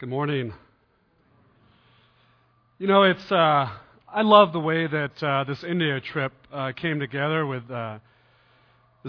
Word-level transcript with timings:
Good 0.00 0.08
morning. 0.08 0.52
You 2.80 2.88
know, 2.88 3.04
it's 3.04 3.30
uh, 3.30 3.68
I 4.08 4.22
love 4.22 4.52
the 4.52 4.58
way 4.58 4.88
that 4.88 5.22
uh, 5.22 5.44
this 5.44 5.62
India 5.62 6.00
trip 6.00 6.32
uh, 6.52 6.72
came 6.72 6.98
together 6.98 7.46
with 7.46 7.70
uh, 7.70 8.00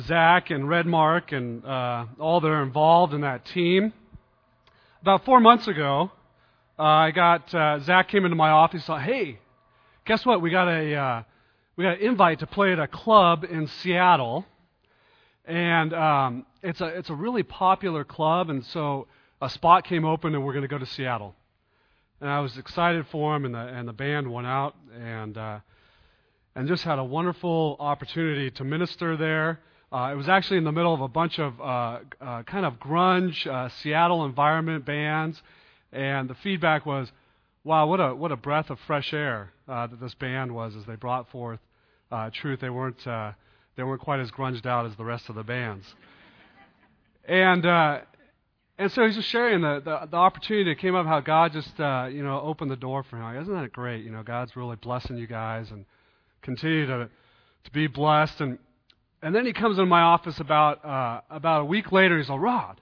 Zach 0.01 0.51
and 0.51 0.65
Redmark 0.65 1.35
and 1.35 1.65
uh, 1.65 2.05
all 2.19 2.39
that 2.39 2.47
are 2.47 2.61
involved 2.61 3.15
in 3.15 3.21
that 3.21 3.45
team. 3.45 3.93
About 5.01 5.25
four 5.25 5.39
months 5.39 5.67
ago, 5.67 6.11
uh, 6.77 6.83
I 6.83 7.09
got 7.09 7.51
uh, 7.51 7.79
Zach 7.79 8.09
came 8.09 8.23
into 8.23 8.35
my 8.35 8.51
office. 8.51 8.87
and 8.87 9.01
Said, 9.01 9.11
"Hey, 9.11 9.39
guess 10.05 10.23
what? 10.23 10.39
We 10.39 10.51
got 10.51 10.67
a 10.67 10.95
uh, 10.95 11.23
we 11.77 11.83
got 11.83 11.97
an 11.97 12.05
invite 12.05 12.39
to 12.39 12.47
play 12.47 12.71
at 12.73 12.79
a 12.79 12.87
club 12.87 13.43
in 13.43 13.65
Seattle, 13.81 14.45
and 15.45 15.95
um, 15.95 16.45
it's 16.61 16.79
a 16.79 16.85
it's 16.85 17.09
a 17.09 17.15
really 17.15 17.41
popular 17.41 18.03
club, 18.03 18.51
and 18.51 18.63
so." 18.67 19.07
A 19.45 19.49
spot 19.49 19.83
came 19.83 20.05
open 20.05 20.33
and 20.33 20.43
we're 20.43 20.53
going 20.53 20.63
to 20.63 20.67
go 20.67 20.79
to 20.79 20.87
Seattle. 20.87 21.35
And 22.19 22.27
I 22.29 22.39
was 22.39 22.57
excited 22.57 23.05
for 23.11 23.35
him, 23.35 23.45
and 23.45 23.53
the, 23.53 23.59
and 23.59 23.87
the 23.87 23.93
band 23.93 24.31
went 24.31 24.47
out 24.47 24.75
and, 24.99 25.37
uh, 25.37 25.59
and 26.55 26.67
just 26.67 26.83
had 26.83 26.97
a 26.97 27.03
wonderful 27.03 27.77
opportunity 27.79 28.49
to 28.51 28.63
minister 28.63 29.15
there. 29.15 29.59
Uh, 29.91 30.09
it 30.11 30.15
was 30.15 30.27
actually 30.27 30.57
in 30.57 30.63
the 30.63 30.71
middle 30.71 30.95
of 30.95 31.01
a 31.01 31.07
bunch 31.07 31.37
of 31.37 31.61
uh, 31.61 31.99
uh, 32.19 32.43
kind 32.43 32.65
of 32.65 32.79
grunge 32.79 33.45
uh, 33.45 33.69
Seattle 33.83 34.25
environment 34.25 34.83
bands, 34.83 35.39
and 35.91 36.27
the 36.27 36.35
feedback 36.35 36.85
was, 36.85 37.11
"Wow, 37.63 37.85
what 37.87 37.99
a 37.99 38.15
what 38.15 38.31
a 38.31 38.35
breath 38.35 38.71
of 38.71 38.79
fresh 38.87 39.13
air 39.13 39.53
uh, 39.67 39.85
that 39.87 39.99
this 40.01 40.15
band 40.15 40.53
was 40.53 40.75
as 40.75 40.85
they 40.85 40.95
brought 40.95 41.29
forth 41.29 41.59
uh, 42.11 42.31
truth. 42.33 42.61
They 42.61 42.71
weren't 42.71 43.05
uh, 43.05 43.33
they 43.77 43.83
weren't 43.83 44.01
quite 44.01 44.19
as 44.19 44.31
grunged 44.31 44.65
out 44.65 44.85
as 44.87 44.95
the 44.95 45.05
rest 45.05 45.29
of 45.29 45.35
the 45.35 45.43
bands." 45.43 45.85
And 47.27 47.65
uh, 47.65 48.01
and 48.77 48.91
so 48.91 49.05
he's 49.05 49.15
just 49.15 49.29
sharing 49.29 49.61
the, 49.61 49.81
the, 49.83 50.07
the 50.11 50.17
opportunity 50.17 50.69
that 50.71 50.79
came 50.79 50.95
up, 50.95 51.05
how 51.05 51.21
God 51.21 51.53
just, 51.53 51.79
uh, 51.79 52.09
you 52.11 52.23
know, 52.23 52.41
opened 52.41 52.69
the 52.69 52.75
door 52.75 53.03
for 53.03 53.17
him. 53.17 53.23
Like, 53.23 53.41
Isn't 53.41 53.53
that 53.53 53.71
great? 53.71 54.03
You 54.03 54.11
know, 54.11 54.21
God's 54.21 54.55
really 54.55 54.75
blessing 54.75 55.17
you 55.17 55.27
guys 55.27 55.71
and 55.71 55.85
continue 56.41 56.85
to, 56.85 57.09
to 57.63 57.71
be 57.71 57.87
blessed. 57.87 58.41
And, 58.41 58.59
and 59.21 59.33
then 59.33 59.45
he 59.45 59.53
comes 59.53 59.77
into 59.77 59.85
my 59.85 60.01
office 60.01 60.39
about, 60.39 60.83
uh, 60.83 61.21
about 61.29 61.61
a 61.61 61.65
week 61.65 61.93
later. 61.93 62.17
He's 62.17 62.29
like, 62.29 62.41
Rod, 62.41 62.81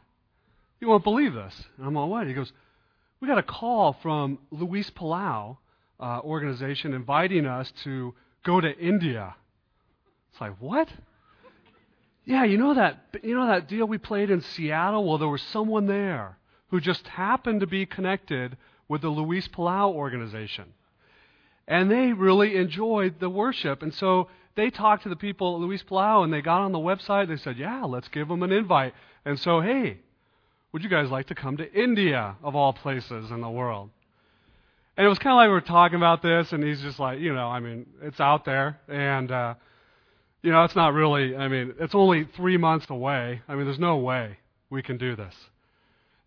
you 0.82 0.88
won't 0.88 1.04
believe 1.04 1.34
this. 1.34 1.64
And 1.78 1.86
I'm 1.86 1.96
all, 1.96 2.10
what? 2.10 2.26
He 2.26 2.34
goes, 2.34 2.52
we 3.20 3.28
got 3.28 3.38
a 3.38 3.44
call 3.44 3.94
from 4.02 4.40
Luis 4.50 4.90
Palau 4.90 5.58
uh, 6.00 6.20
organization 6.22 6.94
inviting 6.94 7.46
us 7.46 7.72
to 7.84 8.16
go 8.44 8.60
to 8.60 8.78
India. 8.78 9.36
It's 10.32 10.42
like, 10.42 10.58
what? 10.60 10.90
Yeah, 12.26 12.46
you 12.46 12.58
know 12.58 12.74
that 12.74 13.18
you 13.22 13.36
know 13.36 13.48
that 13.48 13.68
deal 13.68 13.86
we 13.86 13.98
played 13.98 14.30
in 14.30 14.42
Seattle? 14.42 15.04
Well, 15.04 15.18
there 15.18 15.28
was 15.28 15.42
someone 15.42 15.88
there 15.88 16.38
who 16.70 16.80
just 16.80 17.08
happened 17.08 17.60
to 17.60 17.68
be 17.68 17.86
connected 17.86 18.58
with 18.88 19.02
the 19.02 19.10
Luis 19.10 19.48
Palau 19.48 19.94
organization. 19.94 20.66
And 21.68 21.90
they 21.90 22.14
really 22.14 22.56
enjoyed 22.56 23.20
the 23.20 23.30
worship. 23.30 23.84
And 23.84 23.94
so 23.94 24.30
they 24.56 24.70
talked 24.70 25.04
to 25.04 25.10
the 25.10 25.16
people 25.16 25.56
at 25.56 25.62
Luis 25.62 25.84
Palau 25.84 26.24
and 26.24 26.34
they 26.34 26.42
got 26.42 26.62
on 26.62 26.72
the 26.72 26.80
website. 26.80 27.28
They 27.28 27.38
said, 27.38 27.58
Yeah, 27.58 27.84
let's 27.84 28.08
give 28.08 28.28
them 28.28 28.44
an 28.44 28.52
invite. 28.52 28.94
And 29.26 29.40
so, 29.40 29.62
hey, 29.62 30.00
would 30.72 30.84
you 30.84 30.90
guys 30.90 31.10
like 31.10 31.28
to 31.28 31.36
come 31.36 31.58
to 31.58 31.74
India, 31.74 32.36
of 32.44 32.56
all 32.56 32.74
places 32.74 33.32
in 33.32 33.42
the 33.42 33.50
world? 33.50 33.90
And 34.98 35.06
it 35.06 35.10
was 35.10 35.20
kind 35.20 35.34
of 35.34 35.38
like 35.38 35.48
we 35.48 35.54
were 35.54 35.62
talking 35.62 35.96
about 35.96 36.22
this, 36.22 36.52
and 36.52 36.64
he's 36.64 36.82
just 36.82 37.00
like, 37.00 37.20
you 37.20 37.34
know, 37.34 37.48
I 37.48 37.60
mean, 37.60 37.88
it's 38.02 38.20
out 38.20 38.46
there. 38.46 38.80
And, 38.88 39.32
uh, 39.32 39.56
you 40.44 40.52
know, 40.52 40.64
it's 40.66 40.76
not 40.76 40.94
really, 40.94 41.36
I 41.36 41.48
mean, 41.48 41.74
it's 41.80 41.96
only 41.96 42.26
three 42.36 42.58
months 42.58 42.90
away. 42.90 43.42
I 43.48 43.56
mean, 43.56 43.66
there's 43.66 43.80
no 43.80 43.98
way 43.98 44.38
we 44.70 44.84
can 44.84 44.98
do 44.98 45.16
this. 45.16 45.34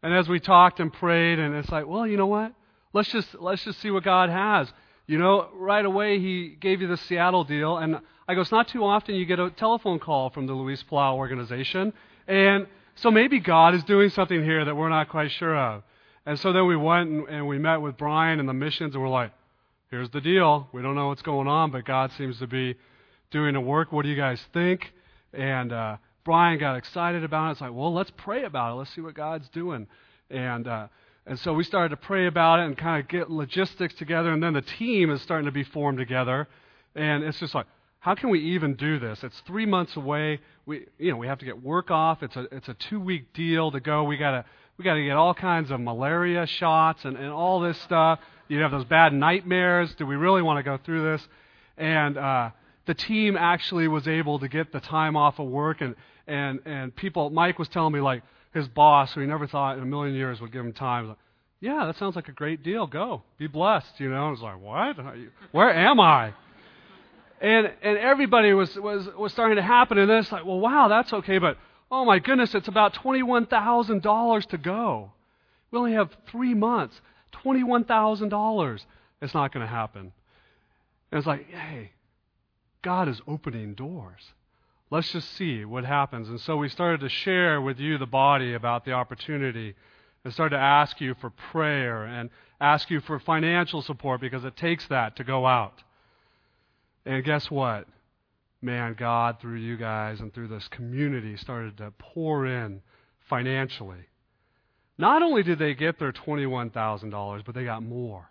And 0.02 0.14
as 0.14 0.28
we 0.28 0.40
talked 0.40 0.80
and 0.80 0.92
prayed, 0.92 1.38
and 1.38 1.54
it's 1.54 1.68
like, 1.68 1.86
well, 1.86 2.06
you 2.06 2.16
know 2.16 2.26
what? 2.26 2.52
Let's 2.94 3.10
just, 3.10 3.34
let's 3.34 3.62
just 3.62 3.80
see 3.80 3.90
what 3.90 4.04
God 4.04 4.30
has. 4.30 4.72
You 5.06 5.18
know, 5.18 5.48
right 5.54 5.84
away 5.84 6.18
he 6.18 6.56
gave 6.58 6.80
you 6.80 6.88
the 6.88 6.96
Seattle 6.96 7.44
deal, 7.44 7.76
and 7.76 8.00
I 8.26 8.34
go, 8.34 8.40
it's 8.40 8.50
not 8.50 8.68
too 8.68 8.84
often 8.84 9.14
you 9.14 9.26
get 9.26 9.38
a 9.38 9.50
telephone 9.50 9.98
call 9.98 10.30
from 10.30 10.46
the 10.46 10.54
Luis 10.54 10.82
Palau 10.90 11.14
organization, 11.14 11.92
and 12.26 12.66
so 12.96 13.10
maybe 13.10 13.38
God 13.38 13.74
is 13.74 13.84
doing 13.84 14.08
something 14.08 14.42
here 14.42 14.64
that 14.64 14.74
we're 14.74 14.88
not 14.88 15.10
quite 15.10 15.30
sure 15.30 15.54
of. 15.54 15.82
And 16.24 16.40
so 16.40 16.52
then 16.52 16.66
we 16.66 16.76
went 16.76 17.10
and, 17.10 17.28
and 17.28 17.46
we 17.46 17.58
met 17.58 17.76
with 17.76 17.96
Brian 17.98 18.40
and 18.40 18.48
the 18.48 18.54
missions, 18.54 18.94
and 18.94 19.02
we're 19.02 19.10
like, 19.10 19.32
here's 19.90 20.10
the 20.10 20.20
deal. 20.20 20.68
We 20.72 20.82
don't 20.82 20.94
know 20.94 21.08
what's 21.08 21.22
going 21.22 21.46
on, 21.46 21.70
but 21.70 21.84
God 21.84 22.10
seems 22.12 22.38
to 22.38 22.46
be 22.46 22.76
doing 23.30 23.54
the 23.54 23.60
work. 23.60 23.92
What 23.92 24.02
do 24.02 24.08
you 24.08 24.16
guys 24.16 24.40
think? 24.52 24.92
And 25.32 25.72
uh, 25.72 25.96
Brian 26.24 26.58
got 26.58 26.76
excited 26.76 27.24
about 27.24 27.48
it. 27.48 27.52
It's 27.52 27.60
like, 27.60 27.74
well, 27.74 27.92
let's 27.92 28.12
pray 28.16 28.44
about 28.44 28.72
it. 28.72 28.74
Let's 28.76 28.94
see 28.94 29.00
what 29.00 29.14
God's 29.14 29.48
doing. 29.50 29.86
And 30.30 30.66
uh, 30.66 30.88
and 31.26 31.38
so 31.40 31.52
we 31.52 31.64
started 31.64 31.88
to 31.90 31.96
pray 31.96 32.26
about 32.26 32.60
it 32.60 32.66
and 32.66 32.78
kind 32.78 33.02
of 33.02 33.08
get 33.08 33.30
logistics 33.30 33.94
together. 33.94 34.32
And 34.32 34.42
then 34.42 34.52
the 34.52 34.62
team 34.62 35.10
is 35.10 35.20
starting 35.22 35.46
to 35.46 35.52
be 35.52 35.64
formed 35.64 35.98
together. 35.98 36.46
And 36.94 37.24
it's 37.24 37.40
just 37.40 37.54
like, 37.54 37.66
how 37.98 38.14
can 38.14 38.30
we 38.30 38.40
even 38.54 38.74
do 38.74 39.00
this? 39.00 39.24
It's 39.24 39.40
three 39.46 39.66
months 39.66 39.96
away. 39.96 40.40
We 40.64 40.86
you 40.98 41.10
know 41.10 41.16
we 41.16 41.26
have 41.26 41.38
to 41.40 41.44
get 41.44 41.62
work 41.62 41.90
off. 41.90 42.22
It's 42.22 42.36
a 42.36 42.46
it's 42.52 42.68
a 42.68 42.74
two 42.74 43.00
week 43.00 43.32
deal 43.32 43.72
to 43.72 43.80
go. 43.80 44.04
We 44.04 44.16
gotta 44.16 44.44
we 44.78 44.84
gotta 44.84 45.02
get 45.02 45.16
all 45.16 45.34
kinds 45.34 45.72
of 45.72 45.80
malaria 45.80 46.46
shots 46.46 47.04
and, 47.04 47.16
and 47.16 47.30
all 47.30 47.60
this 47.60 47.80
stuff. 47.82 48.20
You 48.46 48.60
have 48.60 48.70
those 48.70 48.84
bad 48.84 49.12
nightmares. 49.12 49.92
Do 49.96 50.06
we 50.06 50.14
really 50.14 50.42
want 50.42 50.58
to 50.58 50.62
go 50.62 50.78
through 50.84 51.12
this? 51.12 51.28
And 51.76 52.16
uh, 52.16 52.50
the 52.86 52.94
team 52.94 53.36
actually 53.36 53.88
was 53.88 54.08
able 54.08 54.38
to 54.38 54.48
get 54.48 54.72
the 54.72 54.80
time 54.80 55.16
off 55.16 55.38
of 55.38 55.48
work 55.48 55.80
and 55.80 55.94
and 56.26 56.60
and 56.64 56.94
people 56.94 57.30
Mike 57.30 57.58
was 57.58 57.68
telling 57.68 57.92
me 57.92 58.00
like 58.00 58.22
his 58.54 58.66
boss 58.68 59.12
who 59.12 59.20
he 59.20 59.26
never 59.26 59.46
thought 59.46 59.76
in 59.76 59.82
a 59.82 59.86
million 59.86 60.14
years 60.14 60.40
would 60.40 60.52
give 60.52 60.64
him 60.64 60.72
time 60.72 61.08
like, 61.08 61.18
yeah 61.60 61.84
that 61.86 61.96
sounds 61.98 62.16
like 62.16 62.28
a 62.28 62.32
great 62.32 62.62
deal. 62.62 62.86
Go. 62.86 63.22
Be 63.38 63.46
blessed 63.46 63.98
you 63.98 64.08
know? 64.08 64.28
I 64.28 64.30
was 64.30 64.40
like 64.40 64.60
what? 64.60 64.96
Where 65.52 65.72
am 65.72 66.00
I? 66.00 66.32
And 67.40 67.70
and 67.82 67.98
everybody 67.98 68.52
was 68.52 68.74
was 68.76 69.08
was 69.18 69.32
starting 69.32 69.56
to 69.56 69.62
happen 69.62 69.98
and 69.98 70.08
then 70.08 70.18
it's 70.18 70.32
like 70.32 70.44
well 70.44 70.60
wow 70.60 70.88
that's 70.88 71.12
okay 71.12 71.38
but 71.38 71.58
oh 71.90 72.04
my 72.04 72.18
goodness 72.18 72.54
it's 72.54 72.68
about 72.68 72.94
twenty 72.94 73.22
one 73.22 73.46
thousand 73.46 74.02
dollars 74.02 74.46
to 74.46 74.58
go. 74.58 75.12
We 75.70 75.78
only 75.78 75.92
have 75.92 76.10
three 76.30 76.54
months. 76.54 77.00
Twenty 77.32 77.64
one 77.64 77.84
thousand 77.84 78.28
dollars. 78.28 78.86
It's 79.20 79.34
not 79.34 79.52
going 79.52 79.66
to 79.66 79.70
happen. 79.70 80.12
And 81.10 81.18
it's 81.18 81.26
like 81.26 81.50
hey 81.50 81.90
God 82.86 83.08
is 83.08 83.20
opening 83.26 83.74
doors. 83.74 84.20
Let's 84.92 85.10
just 85.10 85.36
see 85.36 85.64
what 85.64 85.84
happens. 85.84 86.28
And 86.28 86.40
so 86.40 86.56
we 86.56 86.68
started 86.68 87.00
to 87.00 87.08
share 87.08 87.60
with 87.60 87.80
you, 87.80 87.98
the 87.98 88.06
body, 88.06 88.54
about 88.54 88.84
the 88.84 88.92
opportunity 88.92 89.74
and 90.22 90.32
started 90.32 90.54
to 90.54 90.62
ask 90.62 91.00
you 91.00 91.16
for 91.20 91.30
prayer 91.30 92.04
and 92.04 92.30
ask 92.60 92.88
you 92.88 93.00
for 93.00 93.18
financial 93.18 93.82
support 93.82 94.20
because 94.20 94.44
it 94.44 94.56
takes 94.56 94.86
that 94.86 95.16
to 95.16 95.24
go 95.24 95.48
out. 95.48 95.82
And 97.04 97.24
guess 97.24 97.50
what? 97.50 97.88
Man, 98.62 98.94
God, 98.96 99.40
through 99.40 99.56
you 99.56 99.76
guys 99.76 100.20
and 100.20 100.32
through 100.32 100.46
this 100.46 100.68
community, 100.68 101.36
started 101.36 101.78
to 101.78 101.92
pour 101.98 102.46
in 102.46 102.82
financially. 103.28 104.06
Not 104.96 105.24
only 105.24 105.42
did 105.42 105.58
they 105.58 105.74
get 105.74 105.98
their 105.98 106.12
$21,000, 106.12 107.44
but 107.44 107.52
they 107.52 107.64
got 107.64 107.82
more. 107.82 108.30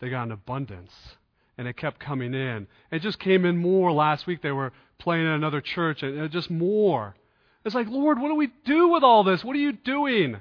They 0.00 0.08
got 0.08 0.22
an 0.22 0.32
abundance 0.32 0.92
and 1.58 1.66
it 1.66 1.76
kept 1.76 1.98
coming 2.00 2.34
in. 2.34 2.66
It 2.90 3.00
just 3.00 3.18
came 3.18 3.44
in 3.44 3.56
more 3.56 3.92
last 3.92 4.26
week. 4.26 4.42
They 4.42 4.52
were 4.52 4.72
playing 4.98 5.26
in 5.26 5.32
another 5.32 5.60
church, 5.60 6.02
and 6.02 6.18
it 6.18 6.30
just 6.30 6.50
more. 6.50 7.14
It's 7.64 7.74
like, 7.74 7.88
Lord, 7.88 8.20
what 8.20 8.28
do 8.28 8.34
we 8.34 8.50
do 8.64 8.88
with 8.88 9.02
all 9.02 9.24
this? 9.24 9.42
What 9.42 9.56
are 9.56 9.60
you 9.60 9.72
doing? 9.72 10.36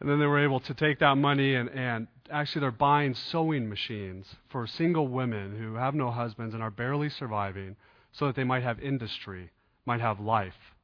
And 0.00 0.08
then 0.08 0.20
they 0.20 0.26
were 0.26 0.44
able 0.44 0.60
to 0.60 0.74
take 0.74 1.00
that 1.00 1.16
money 1.16 1.54
and, 1.54 1.68
and 1.70 2.06
actually 2.30 2.60
they're 2.60 2.70
buying 2.70 3.14
sewing 3.14 3.68
machines 3.68 4.26
for 4.48 4.66
single 4.66 5.08
women 5.08 5.58
who 5.58 5.74
have 5.74 5.94
no 5.94 6.10
husbands 6.10 6.54
and 6.54 6.62
are 6.62 6.70
barely 6.70 7.08
surviving 7.08 7.76
so 8.12 8.26
that 8.26 8.36
they 8.36 8.44
might 8.44 8.62
have 8.62 8.80
industry, 8.80 9.50
might 9.86 10.00
have 10.00 10.20
life. 10.20 10.74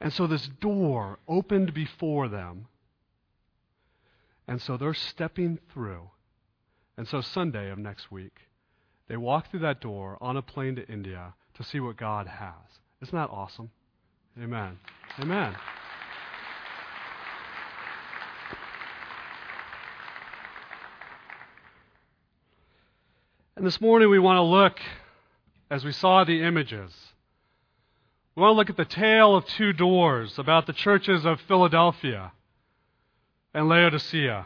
And 0.00 0.12
so 0.12 0.26
this 0.26 0.48
door 0.60 1.18
opened 1.28 1.72
before 1.74 2.28
them. 2.28 2.66
And 4.46 4.60
so 4.60 4.76
they're 4.76 4.94
stepping 4.94 5.58
through. 5.72 6.10
And 7.00 7.08
so, 7.08 7.22
Sunday 7.22 7.70
of 7.70 7.78
next 7.78 8.12
week, 8.12 8.40
they 9.08 9.16
walk 9.16 9.50
through 9.50 9.60
that 9.60 9.80
door 9.80 10.18
on 10.20 10.36
a 10.36 10.42
plane 10.42 10.76
to 10.76 10.86
India 10.86 11.32
to 11.54 11.64
see 11.64 11.80
what 11.80 11.96
God 11.96 12.26
has. 12.26 12.52
Isn't 13.00 13.16
that 13.16 13.30
awesome? 13.30 13.70
Amen. 14.38 14.78
Amen. 15.18 15.56
And 23.56 23.64
this 23.64 23.80
morning 23.80 24.10
we 24.10 24.18
want 24.18 24.36
to 24.36 24.42
look, 24.42 24.78
as 25.70 25.86
we 25.86 25.92
saw 25.92 26.24
the 26.24 26.42
images, 26.42 26.92
we 28.36 28.42
want 28.42 28.52
to 28.52 28.56
look 28.58 28.68
at 28.68 28.76
the 28.76 28.84
tale 28.84 29.34
of 29.34 29.46
two 29.46 29.72
doors 29.72 30.38
about 30.38 30.66
the 30.66 30.74
churches 30.74 31.24
of 31.24 31.40
Philadelphia 31.48 32.32
and 33.54 33.70
Laodicea. 33.70 34.44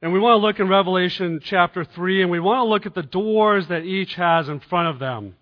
And 0.00 0.12
we 0.12 0.20
want 0.20 0.40
to 0.40 0.46
look 0.46 0.60
in 0.60 0.68
Revelation 0.68 1.40
chapter 1.42 1.84
3, 1.84 2.22
and 2.22 2.30
we 2.30 2.38
want 2.38 2.58
to 2.60 2.68
look 2.68 2.86
at 2.86 2.94
the 2.94 3.02
doors 3.02 3.66
that 3.68 3.84
each 3.84 4.14
has 4.14 4.48
in 4.48 4.60
front 4.60 4.88
of 4.88 5.00
them. 5.00 5.34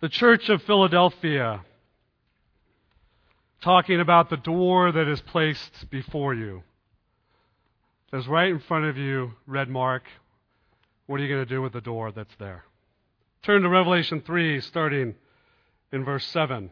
The 0.00 0.08
Church 0.08 0.48
of 0.48 0.62
Philadelphia. 0.62 1.62
talking 3.62 4.00
about 4.00 4.28
the 4.28 4.36
door 4.36 4.90
that 4.90 5.06
is 5.06 5.20
placed 5.20 5.88
before 5.88 6.34
you. 6.34 6.64
There's 8.10 8.26
right 8.26 8.50
in 8.50 8.58
front 8.58 8.86
of 8.86 8.96
you, 8.96 9.34
red 9.46 9.68
mark. 9.68 10.02
What 11.06 11.20
are 11.20 11.22
you 11.22 11.32
going 11.32 11.46
to 11.46 11.54
do 11.54 11.62
with 11.62 11.72
the 11.72 11.80
door 11.80 12.10
that's 12.10 12.34
there? 12.40 12.64
Turn 13.44 13.62
to 13.62 13.68
Revelation 13.68 14.20
3, 14.20 14.60
starting 14.60 15.14
in 15.92 16.04
verse 16.04 16.26
7. 16.26 16.70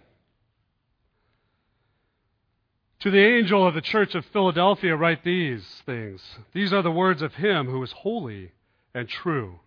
To 3.00 3.10
the 3.10 3.18
angel 3.18 3.66
of 3.66 3.72
the 3.72 3.80
church 3.80 4.14
of 4.14 4.26
Philadelphia, 4.26 4.94
write 4.94 5.24
these 5.24 5.64
things. 5.86 6.22
These 6.52 6.70
are 6.74 6.82
the 6.82 6.90
words 6.90 7.22
of 7.22 7.34
him 7.34 7.66
who 7.66 7.82
is 7.82 7.92
holy 7.92 8.52
and 8.92 9.08
true, 9.08 9.60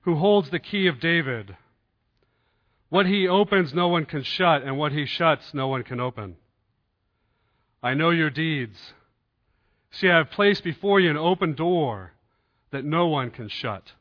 who 0.00 0.16
holds 0.16 0.50
the 0.50 0.58
key 0.58 0.88
of 0.88 0.98
David. 0.98 1.56
What 2.88 3.06
he 3.06 3.28
opens, 3.28 3.72
no 3.72 3.86
one 3.86 4.04
can 4.04 4.24
shut, 4.24 4.64
and 4.64 4.76
what 4.76 4.90
he 4.90 5.06
shuts, 5.06 5.54
no 5.54 5.68
one 5.68 5.84
can 5.84 6.00
open. 6.00 6.36
I 7.84 7.94
know 7.94 8.10
your 8.10 8.30
deeds. 8.30 8.94
See, 9.92 10.10
I 10.10 10.16
have 10.16 10.32
placed 10.32 10.64
before 10.64 10.98
you 10.98 11.10
an 11.10 11.16
open 11.16 11.54
door 11.54 12.14
that 12.72 12.84
no 12.84 13.06
one 13.06 13.30
can 13.30 13.48
shut. 13.48 13.92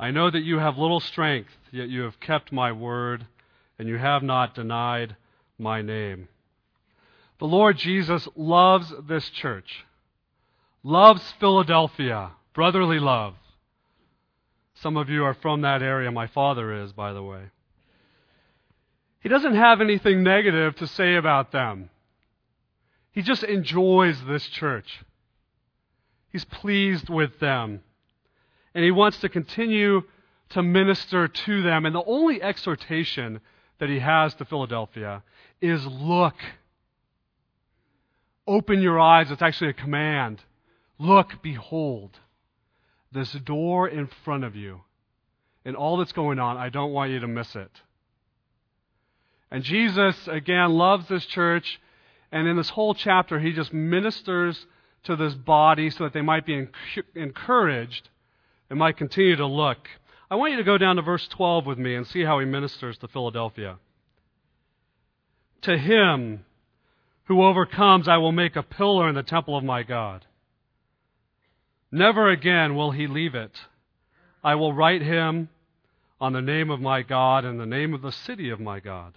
I 0.00 0.10
know 0.10 0.30
that 0.30 0.42
you 0.42 0.58
have 0.58 0.78
little 0.78 1.00
strength, 1.00 1.52
yet 1.70 1.90
you 1.90 2.02
have 2.02 2.18
kept 2.18 2.50
my 2.50 2.72
word, 2.72 3.26
and 3.78 3.88
you 3.88 3.98
have 3.98 4.22
not 4.22 4.54
denied 4.54 5.16
my 5.58 5.82
name. 5.82 6.28
The 7.38 7.46
Lord 7.46 7.76
Jesus 7.76 8.26
loves 8.34 8.92
this 9.06 9.28
church, 9.28 9.84
loves 10.82 11.22
Philadelphia, 11.38 12.30
brotherly 12.54 12.98
love. 12.98 13.34
Some 14.76 14.96
of 14.96 15.08
you 15.10 15.24
are 15.24 15.34
from 15.34 15.62
that 15.62 15.82
area. 15.82 16.10
My 16.10 16.26
father 16.26 16.82
is, 16.82 16.92
by 16.92 17.12
the 17.12 17.22
way. 17.22 17.42
He 19.20 19.28
doesn't 19.28 19.54
have 19.54 19.80
anything 19.80 20.22
negative 20.22 20.76
to 20.76 20.86
say 20.86 21.16
about 21.16 21.50
them. 21.52 21.90
He 23.12 23.22
just 23.22 23.42
enjoys 23.42 24.22
this 24.24 24.46
church. 24.46 25.04
He's 26.30 26.44
pleased 26.44 27.08
with 27.08 27.38
them. 27.40 27.80
And 28.74 28.84
he 28.84 28.90
wants 28.90 29.18
to 29.20 29.28
continue 29.28 30.02
to 30.50 30.62
minister 30.62 31.28
to 31.28 31.62
them. 31.62 31.86
And 31.86 31.94
the 31.94 32.04
only 32.04 32.42
exhortation 32.42 33.40
that 33.78 33.88
he 33.88 33.98
has 33.98 34.34
to 34.34 34.44
Philadelphia 34.44 35.22
is 35.60 35.84
look. 35.86 36.34
Open 38.46 38.80
your 38.80 39.00
eyes. 39.00 39.30
It's 39.30 39.42
actually 39.42 39.70
a 39.70 39.74
command. 39.74 40.42
Look, 40.98 41.42
behold, 41.42 42.18
this 43.12 43.32
door 43.32 43.88
in 43.88 44.08
front 44.24 44.44
of 44.44 44.54
you. 44.54 44.82
And 45.64 45.74
all 45.74 45.96
that's 45.96 46.12
going 46.12 46.38
on, 46.38 46.56
I 46.56 46.68
don't 46.68 46.92
want 46.92 47.10
you 47.10 47.20
to 47.20 47.26
miss 47.26 47.56
it. 47.56 47.70
And 49.50 49.64
Jesus, 49.64 50.28
again, 50.28 50.74
loves 50.74 51.08
this 51.08 51.26
church. 51.26 51.80
And 52.30 52.46
in 52.46 52.56
this 52.56 52.70
whole 52.70 52.94
chapter, 52.94 53.40
he 53.40 53.52
just 53.52 53.72
ministers 53.72 54.66
to 55.04 55.16
this 55.16 55.34
body 55.34 55.90
so 55.90 56.04
that 56.04 56.12
they 56.12 56.22
might 56.22 56.46
be 56.46 56.68
encouraged 57.14 58.08
and 58.70 58.78
might 58.78 58.96
continue 58.96 59.36
to 59.36 59.46
look. 59.46 59.88
I 60.30 60.34
want 60.34 60.52
you 60.52 60.58
to 60.58 60.64
go 60.64 60.78
down 60.78 60.96
to 60.96 61.02
verse 61.02 61.26
12 61.28 61.66
with 61.66 61.78
me 61.78 61.94
and 61.94 62.06
see 62.06 62.24
how 62.24 62.40
he 62.40 62.46
ministers 62.46 62.98
to 62.98 63.08
Philadelphia. 63.08 63.78
To 65.62 65.78
him 65.78 66.44
who 67.26 67.44
overcomes, 67.44 68.08
I 68.08 68.16
will 68.16 68.32
make 68.32 68.56
a 68.56 68.62
pillar 68.62 69.08
in 69.08 69.14
the 69.14 69.22
temple 69.22 69.56
of 69.56 69.64
my 69.64 69.82
God. 69.82 70.24
Never 71.92 72.28
again 72.28 72.74
will 72.74 72.90
he 72.90 73.06
leave 73.06 73.34
it. 73.34 73.52
I 74.42 74.54
will 74.54 74.72
write 74.72 75.02
him 75.02 75.48
on 76.20 76.32
the 76.32 76.42
name 76.42 76.70
of 76.70 76.80
my 76.80 77.02
God 77.02 77.44
and 77.44 77.60
the 77.60 77.66
name 77.66 77.94
of 77.94 78.02
the 78.02 78.12
city 78.12 78.50
of 78.50 78.60
my 78.60 78.80
God. 78.80 79.14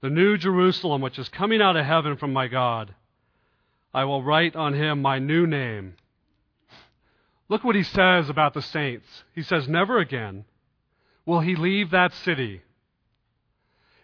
The 0.00 0.10
new 0.10 0.36
Jerusalem, 0.36 1.00
which 1.00 1.18
is 1.18 1.28
coming 1.28 1.62
out 1.62 1.76
of 1.76 1.86
heaven 1.86 2.16
from 2.16 2.32
my 2.32 2.48
God 2.48 2.94
I 3.94 4.04
will 4.04 4.22
write 4.22 4.56
on 4.56 4.74
him 4.74 5.02
my 5.02 5.18
new 5.18 5.46
name. 5.46 5.94
Look 7.48 7.62
what 7.64 7.76
he 7.76 7.82
says 7.82 8.30
about 8.30 8.54
the 8.54 8.62
saints. 8.62 9.06
He 9.34 9.42
says, 9.42 9.68
Never 9.68 9.98
again 9.98 10.44
will 11.26 11.40
he 11.40 11.54
leave 11.54 11.90
that 11.90 12.14
city. 12.14 12.62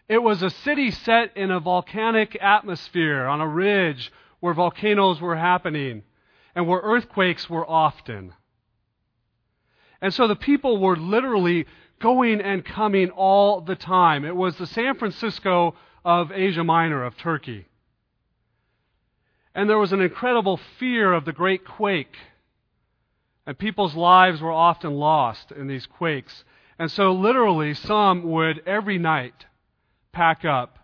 It 0.09 0.23
was 0.23 0.43
a 0.43 0.51
city 0.51 0.91
set 0.91 1.37
in 1.37 1.51
a 1.51 1.61
volcanic 1.61 2.37
atmosphere 2.41 3.27
on 3.27 3.43
a 3.43 3.49
ridge 3.49 4.11
where 4.41 4.55
volcanoes 4.55 5.21
were 5.21 5.37
happening 5.37 6.03
and 6.55 6.67
where 6.67 6.81
earthquakes 6.81 7.51
were 7.51 7.69
often. 7.69 8.33
And 10.01 10.15
so 10.15 10.27
the 10.27 10.37
people 10.37 10.79
were 10.79 10.97
literally 10.97 11.67
going 12.01 12.41
and 12.41 12.65
coming 12.65 13.11
all 13.11 13.61
the 13.61 13.77
time. 13.77 14.25
It 14.25 14.35
was 14.35 14.57
the 14.57 14.67
San 14.67 14.97
Francisco 14.97 15.75
of 16.05 16.33
Asia 16.33 16.65
Minor, 16.65 17.05
of 17.05 17.17
Turkey. 17.19 17.67
And 19.55 19.69
there 19.69 19.79
was 19.79 19.93
an 19.93 20.01
incredible 20.01 20.59
fear 20.79 21.13
of 21.13 21.25
the 21.25 21.33
great 21.33 21.67
quake. 21.67 22.17
And 23.45 23.59
people's 23.59 23.95
lives 23.95 24.41
were 24.41 24.53
often 24.53 24.95
lost 24.95 25.53
in 25.53 25.67
these 25.67 25.87
quakes. 25.87 26.45
And 26.79 26.91
so, 26.91 27.13
literally, 27.13 27.75
some 27.75 28.23
would 28.31 28.63
every 28.67 28.99
night 28.99 29.47
pack 30.13 30.45
up, 30.45 30.79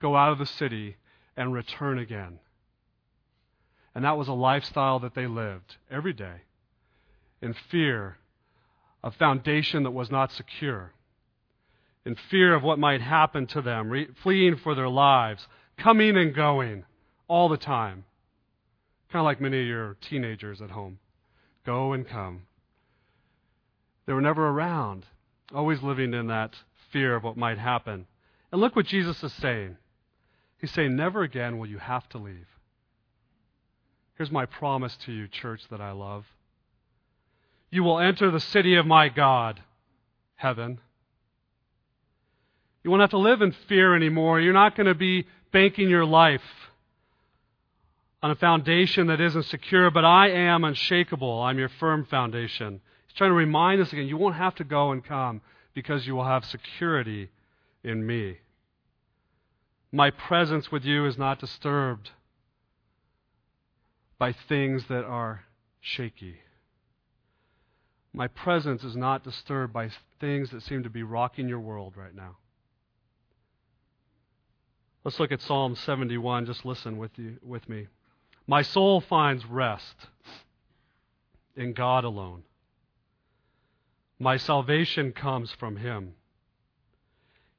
go 0.00 0.16
out 0.16 0.32
of 0.32 0.38
the 0.38 0.46
city, 0.46 0.96
and 1.36 1.52
return 1.52 1.98
again. 1.98 2.38
And 3.94 4.04
that 4.04 4.16
was 4.16 4.28
a 4.28 4.32
lifestyle 4.32 5.00
that 5.00 5.14
they 5.14 5.26
lived 5.26 5.76
every 5.90 6.12
day 6.12 6.42
in 7.40 7.54
fear 7.70 8.18
of 9.02 9.14
foundation 9.14 9.84
that 9.84 9.90
was 9.92 10.10
not 10.10 10.32
secure, 10.32 10.92
in 12.04 12.16
fear 12.30 12.54
of 12.54 12.62
what 12.62 12.78
might 12.78 13.00
happen 13.00 13.46
to 13.48 13.62
them, 13.62 13.90
re- 13.90 14.08
fleeing 14.22 14.56
for 14.56 14.74
their 14.74 14.88
lives, 14.88 15.46
coming 15.76 16.16
and 16.16 16.34
going 16.34 16.84
all 17.28 17.48
the 17.48 17.56
time. 17.56 18.04
Kind 19.10 19.20
of 19.20 19.24
like 19.24 19.40
many 19.40 19.60
of 19.60 19.66
your 19.66 19.96
teenagers 20.00 20.60
at 20.60 20.70
home. 20.70 20.98
Go 21.64 21.92
and 21.92 22.06
come. 22.06 22.42
They 24.06 24.12
were 24.12 24.20
never 24.20 24.48
around, 24.48 25.06
always 25.54 25.82
living 25.82 26.14
in 26.14 26.28
that 26.28 26.54
fear 26.92 27.14
of 27.14 27.22
what 27.22 27.36
might 27.36 27.58
happen. 27.58 28.06
And 28.50 28.60
look 28.60 28.74
what 28.74 28.86
Jesus 28.86 29.22
is 29.22 29.32
saying. 29.34 29.76
He's 30.58 30.72
saying, 30.72 30.96
Never 30.96 31.22
again 31.22 31.58
will 31.58 31.68
you 31.68 31.78
have 31.78 32.08
to 32.10 32.18
leave. 32.18 32.46
Here's 34.16 34.30
my 34.30 34.46
promise 34.46 34.96
to 35.04 35.12
you, 35.12 35.28
church 35.28 35.62
that 35.70 35.80
I 35.80 35.92
love. 35.92 36.24
You 37.70 37.84
will 37.84 38.00
enter 38.00 38.30
the 38.30 38.40
city 38.40 38.76
of 38.76 38.86
my 38.86 39.08
God, 39.08 39.60
heaven. 40.36 40.80
You 42.82 42.90
won't 42.90 43.02
have 43.02 43.10
to 43.10 43.18
live 43.18 43.42
in 43.42 43.54
fear 43.68 43.94
anymore. 43.94 44.40
You're 44.40 44.52
not 44.52 44.76
going 44.76 44.86
to 44.86 44.94
be 44.94 45.26
banking 45.52 45.88
your 45.88 46.04
life 46.04 46.42
on 48.22 48.30
a 48.30 48.36
foundation 48.36 49.08
that 49.08 49.20
isn't 49.20 49.44
secure, 49.44 49.90
but 49.90 50.04
I 50.04 50.30
am 50.30 50.64
unshakable. 50.64 51.42
I'm 51.42 51.58
your 51.58 51.68
firm 51.68 52.06
foundation. 52.06 52.80
He's 53.06 53.16
trying 53.16 53.30
to 53.30 53.36
remind 53.36 53.80
us 53.80 53.92
again 53.92 54.08
you 54.08 54.16
won't 54.16 54.34
have 54.34 54.56
to 54.56 54.64
go 54.64 54.90
and 54.90 55.04
come 55.04 55.40
because 55.74 56.06
you 56.06 56.14
will 56.14 56.24
have 56.24 56.44
security 56.44 57.28
in 57.82 58.06
me. 58.06 58.38
My 59.90 60.10
presence 60.10 60.70
with 60.70 60.84
you 60.84 61.06
is 61.06 61.16
not 61.16 61.38
disturbed 61.38 62.10
by 64.18 64.32
things 64.32 64.84
that 64.88 65.04
are 65.04 65.44
shaky. 65.80 66.36
My 68.12 68.26
presence 68.26 68.82
is 68.82 68.96
not 68.96 69.22
disturbed 69.22 69.72
by 69.72 69.90
things 70.20 70.50
that 70.50 70.62
seem 70.62 70.82
to 70.82 70.90
be 70.90 71.02
rocking 71.02 71.48
your 71.48 71.60
world 71.60 71.94
right 71.96 72.14
now. 72.14 72.36
Let's 75.04 75.20
look 75.20 75.32
at 75.32 75.40
Psalm 75.40 75.76
71. 75.76 76.46
Just 76.46 76.64
listen 76.64 76.98
with, 76.98 77.12
you, 77.16 77.38
with 77.42 77.68
me. 77.68 77.86
My 78.46 78.62
soul 78.62 79.00
finds 79.00 79.46
rest 79.46 79.94
in 81.56 81.72
God 81.72 82.04
alone. 82.04 82.42
My 84.18 84.36
salvation 84.36 85.12
comes 85.12 85.52
from 85.52 85.76
Him. 85.76 86.14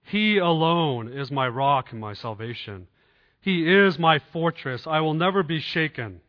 He 0.09 0.39
alone 0.39 1.13
is 1.13 1.29
my 1.29 1.47
rock 1.47 1.91
and 1.91 2.01
my 2.01 2.13
salvation. 2.13 2.87
He 3.41 3.71
is 3.71 3.99
my 3.99 4.17
fortress. 4.17 4.87
I 4.87 5.01
will 5.01 5.13
never 5.13 5.43
be 5.43 5.59
shaken. 5.59 6.21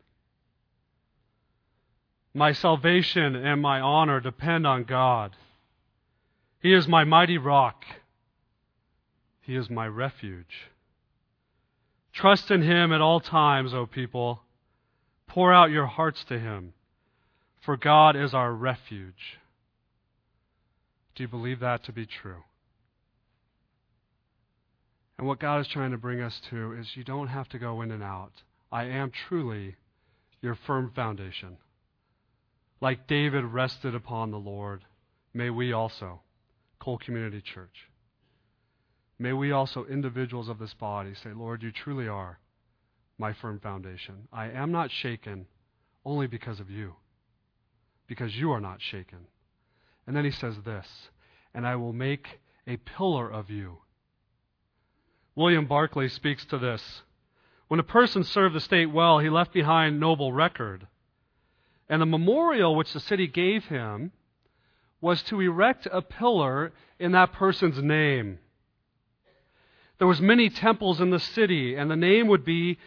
My 2.31 2.51
salvation 2.51 3.35
and 3.35 3.59
my 3.59 3.81
honor 3.81 4.19
depend 4.19 4.67
on 4.67 4.83
God. 4.83 5.35
He 6.59 6.73
is 6.73 6.87
my 6.87 7.05
mighty 7.05 7.39
rock. 7.39 7.83
He 9.41 9.55
is 9.55 9.67
my 9.67 9.87
refuge. 9.87 10.69
Trust 12.13 12.51
in 12.51 12.61
Him 12.61 12.93
at 12.93 13.01
all 13.01 13.19
times, 13.19 13.73
O 13.73 13.87
people. 13.87 14.43
Pour 15.25 15.51
out 15.51 15.71
your 15.71 15.87
hearts 15.87 16.23
to 16.25 16.37
Him, 16.37 16.73
for 17.61 17.77
God 17.77 18.15
is 18.15 18.35
our 18.35 18.53
refuge. 18.53 19.39
Do 21.15 21.23
you 21.23 21.27
believe 21.27 21.61
that 21.61 21.83
to 21.85 21.91
be 21.91 22.05
true? 22.05 22.43
And 25.21 25.27
what 25.27 25.39
God 25.39 25.61
is 25.61 25.67
trying 25.67 25.91
to 25.91 25.99
bring 25.99 26.19
us 26.19 26.41
to 26.49 26.73
is 26.73 26.97
you 26.97 27.03
don't 27.03 27.27
have 27.27 27.47
to 27.49 27.59
go 27.59 27.83
in 27.83 27.91
and 27.91 28.01
out. 28.01 28.31
I 28.71 28.85
am 28.85 29.11
truly 29.11 29.75
your 30.41 30.55
firm 30.55 30.91
foundation. 30.95 31.57
Like 32.81 33.05
David 33.05 33.43
rested 33.43 33.93
upon 33.93 34.31
the 34.31 34.39
Lord, 34.39 34.83
may 35.31 35.51
we 35.51 35.73
also, 35.73 36.21
Cole 36.79 36.97
Community 36.97 37.39
Church. 37.39 37.87
may 39.19 39.31
we 39.31 39.51
also, 39.51 39.85
individuals 39.85 40.49
of 40.49 40.57
this 40.57 40.73
body, 40.73 41.13
say, 41.13 41.33
Lord, 41.33 41.61
you 41.61 41.71
truly 41.71 42.07
are 42.07 42.39
my 43.19 43.31
firm 43.31 43.59
foundation. 43.59 44.27
I 44.33 44.49
am 44.49 44.71
not 44.71 44.89
shaken 44.89 45.45
only 46.03 46.25
because 46.25 46.59
of 46.59 46.71
you, 46.71 46.95
because 48.07 48.35
you 48.35 48.51
are 48.51 48.59
not 48.59 48.81
shaken. 48.81 49.27
And 50.07 50.15
then 50.15 50.25
he 50.25 50.31
says 50.31 50.55
this, 50.65 50.87
and 51.53 51.67
I 51.67 51.75
will 51.75 51.93
make 51.93 52.39
a 52.65 52.77
pillar 52.77 53.31
of 53.31 53.51
you. 53.51 53.77
William 55.35 55.65
Barclay 55.65 56.07
speaks 56.07 56.45
to 56.45 56.57
this. 56.57 57.01
When 57.67 57.79
a 57.79 57.83
person 57.83 58.23
served 58.23 58.55
the 58.55 58.59
state 58.59 58.87
well, 58.87 59.19
he 59.19 59.29
left 59.29 59.53
behind 59.53 59.99
noble 59.99 60.33
record. 60.33 60.87
And 61.87 62.01
the 62.01 62.05
memorial 62.05 62.75
which 62.75 62.93
the 62.93 62.99
city 62.99 63.27
gave 63.27 63.65
him 63.65 64.11
was 64.99 65.23
to 65.23 65.39
erect 65.39 65.87
a 65.91 66.01
pillar 66.01 66.73
in 66.99 67.13
that 67.13 67.33
person's 67.33 67.81
name. 67.81 68.39
There 69.97 70.07
was 70.07 70.21
many 70.21 70.49
temples 70.49 70.99
in 70.99 71.11
the 71.11 71.19
city, 71.19 71.75
and 71.75 71.89
the 71.89 71.95
name 71.95 72.27
would 72.27 72.43
be 72.43 72.77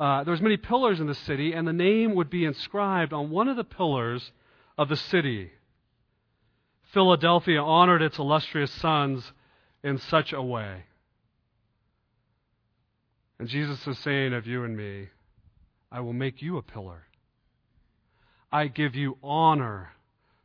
uh, 0.00 0.24
there 0.24 0.32
was 0.32 0.40
many 0.40 0.56
pillars 0.56 0.98
in 0.98 1.06
the 1.06 1.14
city, 1.14 1.52
and 1.52 1.66
the 1.66 1.72
name 1.72 2.16
would 2.16 2.28
be 2.28 2.44
inscribed 2.44 3.12
on 3.12 3.30
one 3.30 3.46
of 3.46 3.56
the 3.56 3.62
pillars 3.62 4.32
of 4.76 4.88
the 4.88 4.96
city. 4.96 5.52
Philadelphia 6.92 7.62
honored 7.62 8.02
its 8.02 8.18
illustrious 8.18 8.72
sons 8.72 9.32
in 9.84 9.98
such 9.98 10.32
a 10.32 10.42
way. 10.42 10.84
And 13.42 13.48
Jesus 13.48 13.84
is 13.88 13.98
saying 13.98 14.34
of 14.34 14.46
you 14.46 14.62
and 14.62 14.76
me, 14.76 15.08
I 15.90 15.98
will 15.98 16.12
make 16.12 16.42
you 16.42 16.58
a 16.58 16.62
pillar. 16.62 17.08
I 18.52 18.68
give 18.68 18.94
you 18.94 19.18
honor 19.20 19.94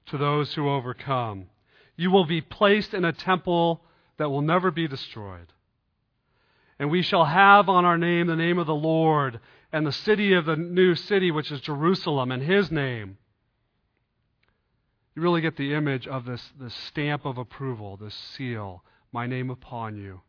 to 0.07 0.17
those 0.17 0.55
who 0.55 0.67
overcome. 0.67 1.45
You 1.95 2.09
will 2.09 2.25
be 2.25 2.41
placed 2.41 2.95
in 2.95 3.05
a 3.05 3.13
temple 3.13 3.83
that 4.17 4.31
will 4.31 4.41
never 4.41 4.71
be 4.71 4.87
destroyed. 4.87 5.53
And 6.79 6.89
we 6.89 7.03
shall 7.03 7.25
have 7.25 7.69
on 7.69 7.85
our 7.85 7.99
name 7.99 8.25
the 8.25 8.35
name 8.35 8.57
of 8.57 8.65
the 8.65 8.73
Lord 8.73 9.41
and 9.71 9.85
the 9.85 9.91
city 9.91 10.33
of 10.33 10.45
the 10.45 10.55
new 10.55 10.95
city, 10.95 11.29
which 11.29 11.51
is 11.51 11.61
Jerusalem, 11.61 12.31
and 12.31 12.41
his 12.41 12.71
name. 12.71 13.19
You 15.15 15.21
really 15.21 15.41
get 15.41 15.55
the 15.55 15.75
image 15.75 16.07
of 16.07 16.25
this, 16.25 16.41
this 16.59 16.73
stamp 16.73 17.25
of 17.25 17.37
approval, 17.37 17.95
this 17.95 18.15
seal, 18.15 18.83
my 19.11 19.27
name 19.27 19.51
upon 19.51 19.97
you. 19.97 20.21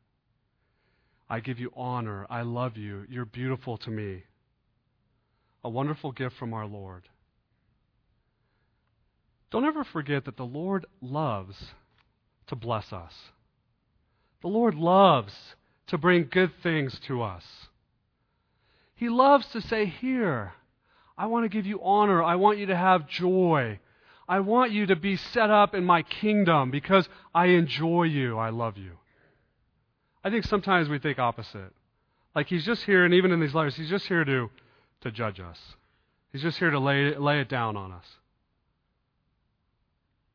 I 1.31 1.41
give 1.41 1.59
you 1.59 1.71
honor. 1.77 2.27
I 2.31 2.43
love 2.43 2.77
you. 2.77 3.05
You're 3.09 3.25
beautiful 3.25 3.77
to 3.79 3.91
me. 3.91 4.25
A 5.63 5.69
wonderful 5.69 6.13
gift 6.13 6.37
from 6.37 6.55
our 6.55 6.67
Lord. 6.67 7.09
Don't 9.51 9.65
ever 9.65 9.85
forget 9.85 10.25
that 10.25 10.37
the 10.37 10.45
Lord 10.45 10.87
loves 11.01 11.57
to 12.47 12.57
bless 12.57 12.93
us. 12.93 13.13
The 14.41 14.49
Lord 14.49 14.75
loves 14.75 15.33
to 15.89 15.99
bring 15.99 16.29
good 16.31 16.53
things 16.63 16.99
to 17.07 17.23
us. 17.23 17.45
He 18.95 19.09
loves 19.09 19.47
to 19.49 19.61
say, 19.61 19.87
Here, 19.87 20.53
I 21.17 21.27
want 21.27 21.45
to 21.45 21.49
give 21.49 21.67
you 21.67 21.81
honor. 21.83 22.23
I 22.23 22.37
want 22.37 22.59
you 22.59 22.67
to 22.67 22.77
have 22.77 23.09
joy. 23.09 23.81
I 24.29 24.41
want 24.41 24.73
you 24.73 24.87
to 24.87 24.97
be 24.97 25.17
set 25.17 25.51
up 25.51 25.75
in 25.75 25.85
my 25.85 26.03
kingdom 26.03 26.71
because 26.71 27.09
I 27.35 27.47
enjoy 27.47 28.05
you. 28.05 28.37
I 28.39 28.51
love 28.51 28.77
you. 28.77 28.98
I 30.25 30.31
think 30.31 30.45
sometimes 30.45 30.89
we 30.89 30.99
think 30.99 31.19
opposite. 31.19 31.73
Like 32.35 32.49
he's 32.49 32.65
just 32.65 32.85
here, 32.85 33.05
and 33.05 33.15
even 33.15 33.33
in 33.33 33.41
these 33.41 33.55
letters, 33.55 33.77
he's 33.77 33.89
just 33.89 34.07
here 34.07 34.25
to, 34.25 34.51
to 35.01 35.11
judge 35.11 35.41
us. 35.41 35.59
He's 36.33 36.43
just 36.43 36.59
here 36.59 36.71
to 36.71 36.79
lay, 36.79 37.15
lay 37.17 37.41
it 37.41 37.49
down 37.49 37.77
on 37.77 37.93
us. 37.93 38.07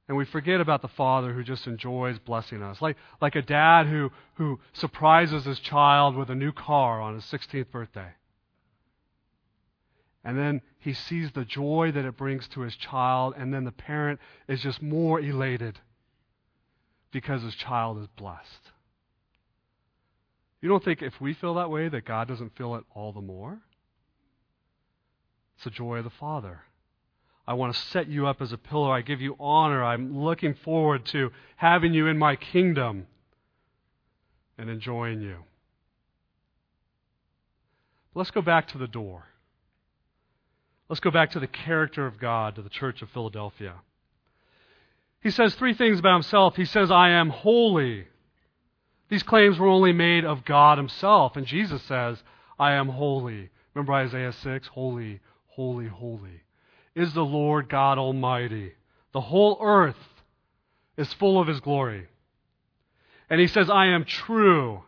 And 0.07 0.17
we 0.17 0.25
forget 0.25 0.59
about 0.59 0.81
the 0.81 0.89
father 0.89 1.33
who 1.33 1.43
just 1.43 1.65
enjoys 1.65 2.19
blessing 2.19 2.61
us. 2.61 2.81
Like, 2.81 2.97
like 3.21 3.35
a 3.35 3.41
dad 3.41 3.87
who, 3.87 4.11
who 4.35 4.59
surprises 4.73 5.45
his 5.45 5.59
child 5.59 6.15
with 6.15 6.29
a 6.29 6.35
new 6.35 6.51
car 6.51 7.01
on 7.01 7.15
his 7.15 7.23
16th 7.25 7.71
birthday. 7.71 8.09
And 10.25 10.37
then 10.37 10.61
he 10.79 10.93
sees 10.93 11.31
the 11.31 11.45
joy 11.45 11.91
that 11.93 12.05
it 12.05 12.17
brings 12.17 12.47
to 12.49 12.61
his 12.61 12.75
child, 12.75 13.33
and 13.37 13.53
then 13.53 13.63
the 13.63 13.71
parent 13.71 14.19
is 14.47 14.61
just 14.61 14.81
more 14.81 15.19
elated 15.19 15.79
because 17.11 17.43
his 17.43 17.55
child 17.55 17.99
is 17.99 18.07
blessed. 18.17 18.72
You 20.63 20.69
don't 20.69 20.81
think 20.81 21.01
if 21.01 21.19
we 21.19 21.33
feel 21.33 21.55
that 21.55 21.69
way 21.69 21.89
that 21.89 22.05
God 22.05 22.29
doesn't 22.29 22.55
feel 22.55 22.75
it 22.75 22.85
all 22.95 23.11
the 23.11 23.19
more? 23.19 23.59
It's 25.55 25.65
the 25.65 25.69
joy 25.69 25.97
of 25.97 26.05
the 26.05 26.09
Father. 26.09 26.61
I 27.45 27.55
want 27.55 27.75
to 27.75 27.81
set 27.89 28.07
you 28.07 28.27
up 28.27 28.41
as 28.41 28.53
a 28.53 28.57
pillar. 28.57 28.89
I 28.89 29.01
give 29.01 29.19
you 29.19 29.35
honor. 29.41 29.83
I'm 29.83 30.17
looking 30.17 30.53
forward 30.53 31.05
to 31.07 31.31
having 31.57 31.93
you 31.93 32.07
in 32.07 32.17
my 32.17 32.37
kingdom 32.37 33.07
and 34.57 34.69
enjoying 34.69 35.19
you. 35.19 35.39
Let's 38.15 38.31
go 38.31 38.41
back 38.41 38.69
to 38.69 38.77
the 38.77 38.87
door. 38.87 39.25
Let's 40.87 41.01
go 41.01 41.11
back 41.11 41.31
to 41.31 41.41
the 41.41 41.47
character 41.47 42.07
of 42.07 42.17
God 42.17 42.55
to 42.55 42.61
the 42.61 42.69
church 42.69 43.01
of 43.01 43.09
Philadelphia. 43.09 43.73
He 45.19 45.29
says 45.29 45.55
three 45.55 45.73
things 45.73 45.99
about 45.99 46.13
himself. 46.13 46.55
He 46.55 46.63
says, 46.63 46.89
I 46.89 47.09
am 47.09 47.31
holy. 47.31 48.07
These 49.13 49.21
claims 49.21 49.59
were 49.59 49.67
only 49.67 49.93
made 49.93 50.25
of 50.25 50.43
God 50.43 50.79
himself. 50.79 51.35
And 51.35 51.45
Jesus 51.45 51.83
says, 51.83 52.17
I 52.57 52.71
am 52.71 52.89
holy. 52.89 53.51
Remember 53.75 53.93
Isaiah 53.93 54.33
6? 54.33 54.67
Holy, 54.69 55.19
holy, 55.49 55.85
holy 55.85 56.41
is 56.95 57.13
the 57.13 57.23
Lord 57.23 57.69
God 57.69 57.99
Almighty. 57.99 58.71
The 59.11 59.21
whole 59.21 59.59
earth 59.61 60.23
is 60.97 61.13
full 61.13 61.39
of 61.39 61.47
his 61.47 61.59
glory. 61.59 62.07
And 63.29 63.39
he 63.39 63.45
says, 63.45 63.69
I 63.69 63.85
am 63.85 64.03
true, 64.03 64.81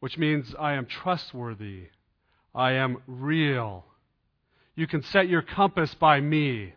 which 0.00 0.18
means 0.18 0.54
I 0.60 0.74
am 0.74 0.84
trustworthy. 0.84 1.84
I 2.54 2.72
am 2.72 2.98
real. 3.06 3.86
You 4.76 4.86
can 4.86 5.02
set 5.02 5.26
your 5.26 5.40
compass 5.40 5.94
by 5.94 6.20
me. 6.20 6.74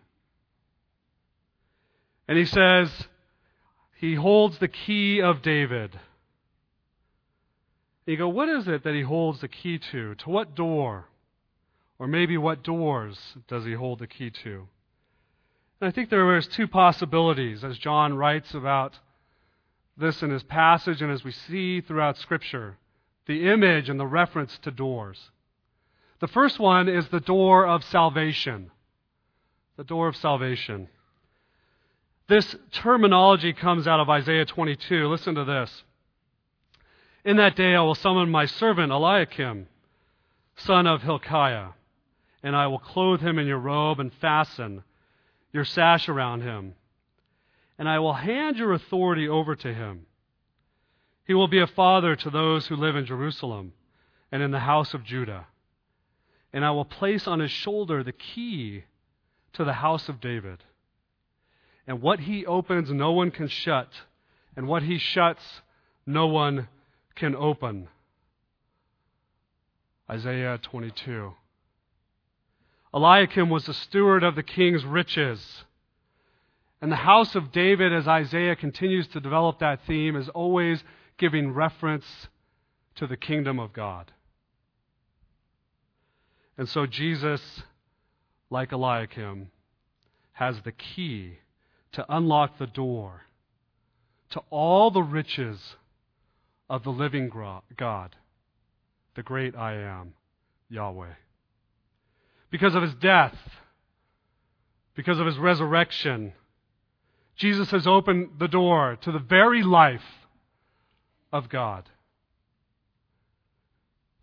And 2.29 2.37
he 2.37 2.45
says, 2.45 2.89
he 4.01 4.15
holds 4.15 4.57
the 4.57 4.67
key 4.67 5.21
of 5.21 5.43
David. 5.43 5.99
you 8.07 8.17
go, 8.17 8.27
what 8.27 8.49
is 8.49 8.67
it 8.67 8.83
that 8.83 8.95
he 8.95 9.03
holds 9.03 9.41
the 9.41 9.47
key 9.47 9.77
to? 9.91 10.15
To 10.15 10.29
what 10.31 10.55
door? 10.55 11.05
Or 11.99 12.07
maybe 12.07 12.35
what 12.35 12.63
doors 12.63 13.35
does 13.47 13.63
he 13.63 13.73
hold 13.73 13.99
the 13.99 14.07
key 14.07 14.31
to? 14.43 14.67
And 15.79 15.87
I 15.87 15.91
think 15.91 16.09
there 16.09 16.35
is 16.35 16.47
two 16.47 16.67
possibilities 16.67 17.63
as 17.63 17.77
John 17.77 18.15
writes 18.15 18.55
about 18.55 18.97
this 19.95 20.23
in 20.23 20.31
his 20.31 20.41
passage 20.41 21.03
and 21.03 21.11
as 21.11 21.23
we 21.23 21.31
see 21.31 21.79
throughout 21.79 22.17
Scripture 22.17 22.77
the 23.27 23.51
image 23.51 23.87
and 23.87 23.99
the 23.99 24.07
reference 24.07 24.57
to 24.63 24.71
doors. 24.71 25.29
The 26.21 26.27
first 26.27 26.57
one 26.57 26.89
is 26.89 27.07
the 27.09 27.19
door 27.19 27.67
of 27.67 27.83
salvation. 27.83 28.71
The 29.77 29.83
door 29.83 30.07
of 30.07 30.15
salvation. 30.15 30.87
This 32.31 32.55
terminology 32.71 33.51
comes 33.51 33.87
out 33.87 33.99
of 33.99 34.09
Isaiah 34.09 34.45
22. 34.45 35.09
Listen 35.09 35.35
to 35.35 35.43
this. 35.43 35.83
In 37.25 37.35
that 37.35 37.57
day 37.57 37.75
I 37.75 37.81
will 37.81 37.93
summon 37.93 38.29
my 38.29 38.45
servant 38.45 38.89
Eliakim, 38.89 39.67
son 40.55 40.87
of 40.87 41.01
Hilkiah 41.01 41.71
and 42.41 42.55
I 42.55 42.67
will 42.67 42.79
clothe 42.79 43.19
him 43.19 43.37
in 43.37 43.47
your 43.47 43.57
robe 43.57 43.99
and 43.99 44.13
fasten 44.13 44.85
your 45.51 45.65
sash 45.65 46.07
around 46.07 46.43
him. 46.43 46.75
And 47.77 47.89
I 47.89 47.99
will 47.99 48.13
hand 48.13 48.55
your 48.55 48.71
authority 48.71 49.27
over 49.27 49.53
to 49.53 49.73
him. 49.73 50.05
He 51.27 51.33
will 51.33 51.49
be 51.49 51.59
a 51.59 51.67
father 51.67 52.15
to 52.15 52.29
those 52.29 52.67
who 52.67 52.77
live 52.77 52.95
in 52.95 53.05
Jerusalem 53.05 53.73
and 54.31 54.41
in 54.41 54.51
the 54.51 54.59
house 54.59 54.93
of 54.93 55.03
Judah. 55.03 55.47
And 56.53 56.63
I 56.63 56.71
will 56.71 56.85
place 56.85 57.27
on 57.27 57.41
his 57.41 57.51
shoulder 57.51 58.05
the 58.05 58.13
key 58.13 58.85
to 59.51 59.65
the 59.65 59.73
house 59.73 60.07
of 60.07 60.21
David. 60.21 60.63
And 61.87 62.01
what 62.01 62.21
he 62.21 62.45
opens, 62.45 62.91
no 62.91 63.11
one 63.11 63.31
can 63.31 63.47
shut. 63.47 63.89
And 64.55 64.67
what 64.67 64.83
he 64.83 64.97
shuts, 64.97 65.61
no 66.05 66.27
one 66.27 66.67
can 67.15 67.35
open. 67.35 67.87
Isaiah 70.09 70.59
22. 70.61 71.33
Eliakim 72.93 73.49
was 73.49 73.65
the 73.65 73.73
steward 73.73 74.23
of 74.23 74.35
the 74.35 74.43
king's 74.43 74.83
riches. 74.83 75.63
And 76.81 76.91
the 76.91 76.97
house 76.97 77.35
of 77.35 77.51
David, 77.51 77.93
as 77.93 78.07
Isaiah 78.07 78.55
continues 78.55 79.07
to 79.09 79.19
develop 79.19 79.59
that 79.59 79.85
theme, 79.85 80.15
is 80.15 80.29
always 80.29 80.83
giving 81.17 81.53
reference 81.53 82.27
to 82.95 83.07
the 83.07 83.15
kingdom 83.15 83.59
of 83.59 83.71
God. 83.71 84.11
And 86.57 86.67
so 86.67 86.85
Jesus, 86.85 87.63
like 88.49 88.71
Eliakim, 88.71 89.49
has 90.33 90.59
the 90.61 90.71
key 90.71 91.37
to 91.93 92.05
unlock 92.09 92.57
the 92.57 92.67
door 92.67 93.21
to 94.31 94.41
all 94.49 94.91
the 94.91 95.03
riches 95.03 95.75
of 96.69 96.83
the 96.83 96.89
living 96.89 97.29
God, 97.29 98.15
the 99.15 99.23
great 99.23 99.55
I 99.55 99.73
am, 99.73 100.13
Yahweh 100.69 101.13
because 102.51 102.75
of 102.75 102.83
his 102.83 102.93
death, 102.95 103.35
because 104.93 105.19
of 105.19 105.25
his 105.25 105.37
resurrection. 105.37 106.33
Jesus 107.37 107.71
has 107.71 107.87
opened 107.87 108.31
the 108.39 108.49
door 108.49 108.97
to 109.01 109.11
the 109.11 109.19
very 109.19 109.63
life 109.63 110.01
of 111.31 111.49
God. 111.49 111.89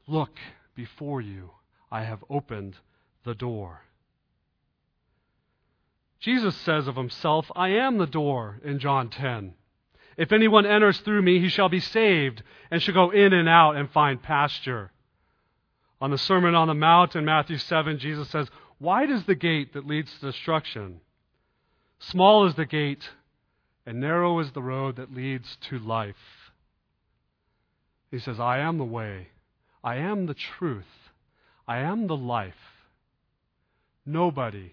Look 0.07 0.31
before 0.77 1.21
you, 1.21 1.51
I 1.91 2.05
have 2.05 2.23
opened 2.31 2.77
the 3.25 3.35
door. 3.35 3.81
Jesus 6.21 6.57
says 6.57 6.89
of 6.89 6.97
himself, 6.97 7.51
I 7.55 7.69
am 7.71 7.99
the 7.99 8.07
door 8.07 8.61
in 8.65 8.81
John 8.81 9.09
10. 9.09 9.55
If 10.17 10.33
anyone 10.33 10.67
enters 10.67 10.99
through 10.99 11.23
me, 11.23 11.39
he 11.39 11.49
shall 11.49 11.69
be 11.69 11.79
saved 11.79 12.43
and 12.71 12.83
shall 12.83 12.95
go 12.95 13.11
in 13.11 13.33
and 13.33 13.49
out 13.49 13.77
and 13.77 13.91
find 13.91 14.21
pasture. 14.21 14.91
On 16.01 16.11
the 16.11 16.19
Sermon 16.19 16.57
on 16.57 16.67
the 16.67 16.75
Mount 16.75 17.15
in 17.15 17.25
Matthew 17.25 17.57
7, 17.57 17.99
Jesus 17.99 18.29
says, 18.31 18.49
Wide 18.81 19.11
is 19.11 19.25
the 19.25 19.37
gate 19.37 19.75
that 19.75 19.87
leads 19.87 20.13
to 20.15 20.27
destruction. 20.27 21.01
Small 22.01 22.47
is 22.47 22.55
the 22.55 22.67
gate, 22.67 23.11
and 23.87 24.01
narrow 24.01 24.41
is 24.41 24.51
the 24.53 24.63
road 24.63 24.97
that 24.97 25.15
leads 25.15 25.57
to 25.69 25.79
life. 25.79 26.17
He 28.11 28.19
says, 28.19 28.41
I 28.41 28.59
am 28.59 28.79
the 28.79 28.85
way, 28.85 29.29
I 29.85 29.97
am 29.97 30.27
the 30.27 30.35
truth, 30.35 31.11
I 31.67 31.79
am 31.79 32.07
the 32.07 32.17
life. 32.17 32.55
Nobody, 34.05 34.73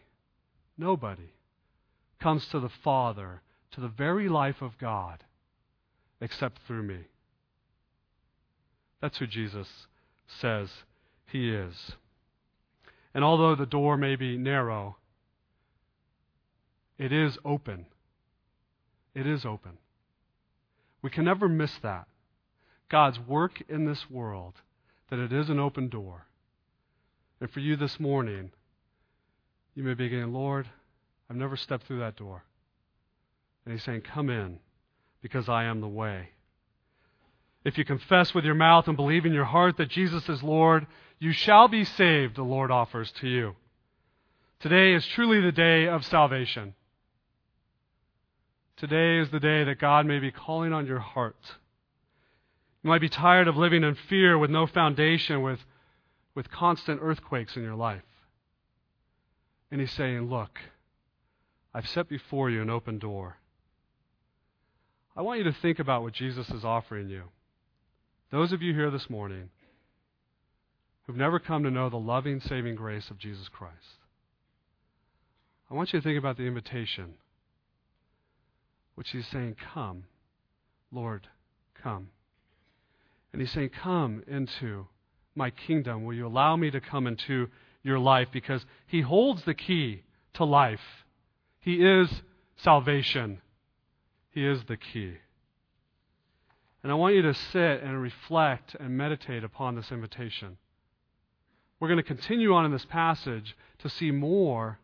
nobody 0.77 1.34
comes 2.25 2.47
to 2.47 2.59
the 2.59 2.71
Father, 2.83 3.43
to 3.69 3.79
the 3.79 3.87
very 3.87 4.27
life 4.27 4.59
of 4.59 4.79
God, 4.79 5.23
except 6.19 6.59
through 6.65 6.81
me. 6.81 7.01
That's 8.99 9.19
who 9.19 9.27
Jesus 9.27 9.67
says 10.25 10.71
he 11.27 11.51
is. 11.51 11.91
And 13.13 13.23
although 13.23 13.53
the 13.53 13.67
door 13.67 13.95
may 13.95 14.15
be 14.15 14.37
narrow, 14.37 14.97
it 16.97 17.13
is 17.13 17.37
open. 17.45 17.85
It 19.13 19.27
is 19.27 19.45
open. 19.45 19.77
We 21.03 21.11
can 21.11 21.25
never 21.25 21.47
miss 21.47 21.77
that. 21.83 22.07
God's 22.89 23.19
work 23.19 23.61
in 23.69 23.85
this 23.85 24.09
world, 24.09 24.55
that 25.11 25.19
it 25.19 25.31
is 25.31 25.51
an 25.51 25.59
open 25.59 25.89
door. 25.89 26.25
And 27.39 27.51
for 27.51 27.59
you 27.59 27.75
this 27.75 27.99
morning, 27.99 28.49
you 29.75 29.83
may 29.83 29.93
be 29.93 30.09
going, 30.09 30.33
Lord, 30.33 30.67
I've 31.29 31.35
never 31.35 31.57
stepped 31.57 31.87
through 31.87 31.99
that 31.99 32.15
door. 32.15 32.43
And 33.65 33.73
He's 33.73 33.83
saying, 33.83 34.01
Come 34.01 34.29
in, 34.29 34.59
because 35.21 35.49
I 35.49 35.65
am 35.65 35.81
the 35.81 35.87
way. 35.87 36.29
If 37.63 37.79
you 37.79 37.85
confess 37.85 38.33
with 38.33 38.45
your 38.45 38.53
mouth 38.53 38.87
and 38.87 38.95
believe 38.95 39.25
in 39.25 39.33
your 39.33 39.45
heart 39.45 39.77
that 39.77 39.89
Jesus 39.89 40.29
is 40.29 40.43
Lord, 40.43 40.85
you 41.19 41.31
shall 41.31 41.67
be 41.67 41.83
saved, 41.83 42.35
the 42.35 42.43
Lord 42.43 42.69
offers 42.69 43.11
to 43.21 43.27
you. 43.27 43.55
Today 44.59 44.93
is 44.93 45.05
truly 45.07 45.41
the 45.41 45.51
day 45.51 45.87
of 45.87 46.05
salvation. 46.05 46.75
Today 48.77 49.17
is 49.19 49.31
the 49.31 49.39
day 49.39 49.63
that 49.63 49.79
God 49.79 50.05
may 50.05 50.19
be 50.19 50.31
calling 50.31 50.73
on 50.73 50.85
your 50.85 50.99
heart. 50.99 51.37
You 52.83 52.89
might 52.89 53.01
be 53.01 53.09
tired 53.09 53.47
of 53.47 53.57
living 53.57 53.83
in 53.83 53.95
fear 53.95 54.37
with 54.37 54.51
no 54.51 54.67
foundation, 54.67 55.41
with, 55.41 55.59
with 56.35 56.51
constant 56.51 56.99
earthquakes 57.01 57.55
in 57.55 57.63
your 57.63 57.75
life. 57.75 58.03
And 59.71 59.81
He's 59.81 59.91
saying, 59.93 60.29
Look, 60.29 60.59
I've 61.75 61.89
set 61.89 62.07
before 62.07 62.49
you 62.49 62.61
an 62.61 62.69
open 62.69 62.99
door. 62.99 63.35
I 65.13 65.21
want 65.21 65.39
you 65.39 65.43
to 65.43 65.57
think 65.61 65.77
about 65.77 66.03
what 66.03 66.13
Jesus 66.13 66.49
is 66.49 66.63
offering 66.63 67.09
you. 67.09 67.23
Those 68.31 68.53
of 68.53 68.61
you 68.61 68.73
here 68.73 68.89
this 68.89 69.09
morning 69.09 69.49
who've 71.03 71.17
never 71.17 71.37
come 71.37 71.63
to 71.63 71.69
know 71.69 71.89
the 71.89 71.97
loving, 71.97 72.39
saving 72.39 72.75
grace 72.75 73.09
of 73.09 73.19
Jesus 73.19 73.49
Christ, 73.49 73.99
I 75.69 75.73
want 75.73 75.91
you 75.91 75.99
to 75.99 76.03
think 76.03 76.17
about 76.17 76.37
the 76.37 76.43
invitation, 76.43 77.15
which 78.95 79.09
he's 79.09 79.27
saying, 79.27 79.57
Come, 79.73 80.05
Lord, 80.93 81.27
come. 81.83 82.07
And 83.33 83.41
he's 83.41 83.51
saying, 83.51 83.71
Come 83.83 84.23
into 84.27 84.87
my 85.35 85.49
kingdom. 85.49 86.05
Will 86.05 86.15
you 86.15 86.25
allow 86.25 86.55
me 86.55 86.71
to 86.71 86.79
come 86.79 87.05
into 87.05 87.49
your 87.83 87.99
life? 87.99 88.29
Because 88.31 88.65
he 88.87 89.01
holds 89.01 89.43
the 89.43 89.53
key 89.53 90.03
to 90.35 90.45
life. 90.45 90.79
He 91.65 91.83
is 91.83 92.21
salvation. 92.57 93.41
He 94.29 94.45
is 94.45 94.63
the 94.67 94.77
key. 94.77 95.15
And 96.83 96.91
I 96.91 96.95
want 96.95 97.15
you 97.15 97.23
to 97.23 97.33
sit 97.33 97.81
and 97.81 97.99
reflect 97.99 98.75
and 98.79 98.95
meditate 98.95 99.43
upon 99.43 99.75
this 99.75 99.91
invitation. 99.91 100.57
We're 101.79 101.87
going 101.87 101.97
to 101.97 102.03
continue 102.03 102.53
on 102.53 102.65
in 102.65 102.71
this 102.71 102.85
passage 102.85 103.57
to 103.79 103.89
see 103.89 104.11
more 104.11 104.77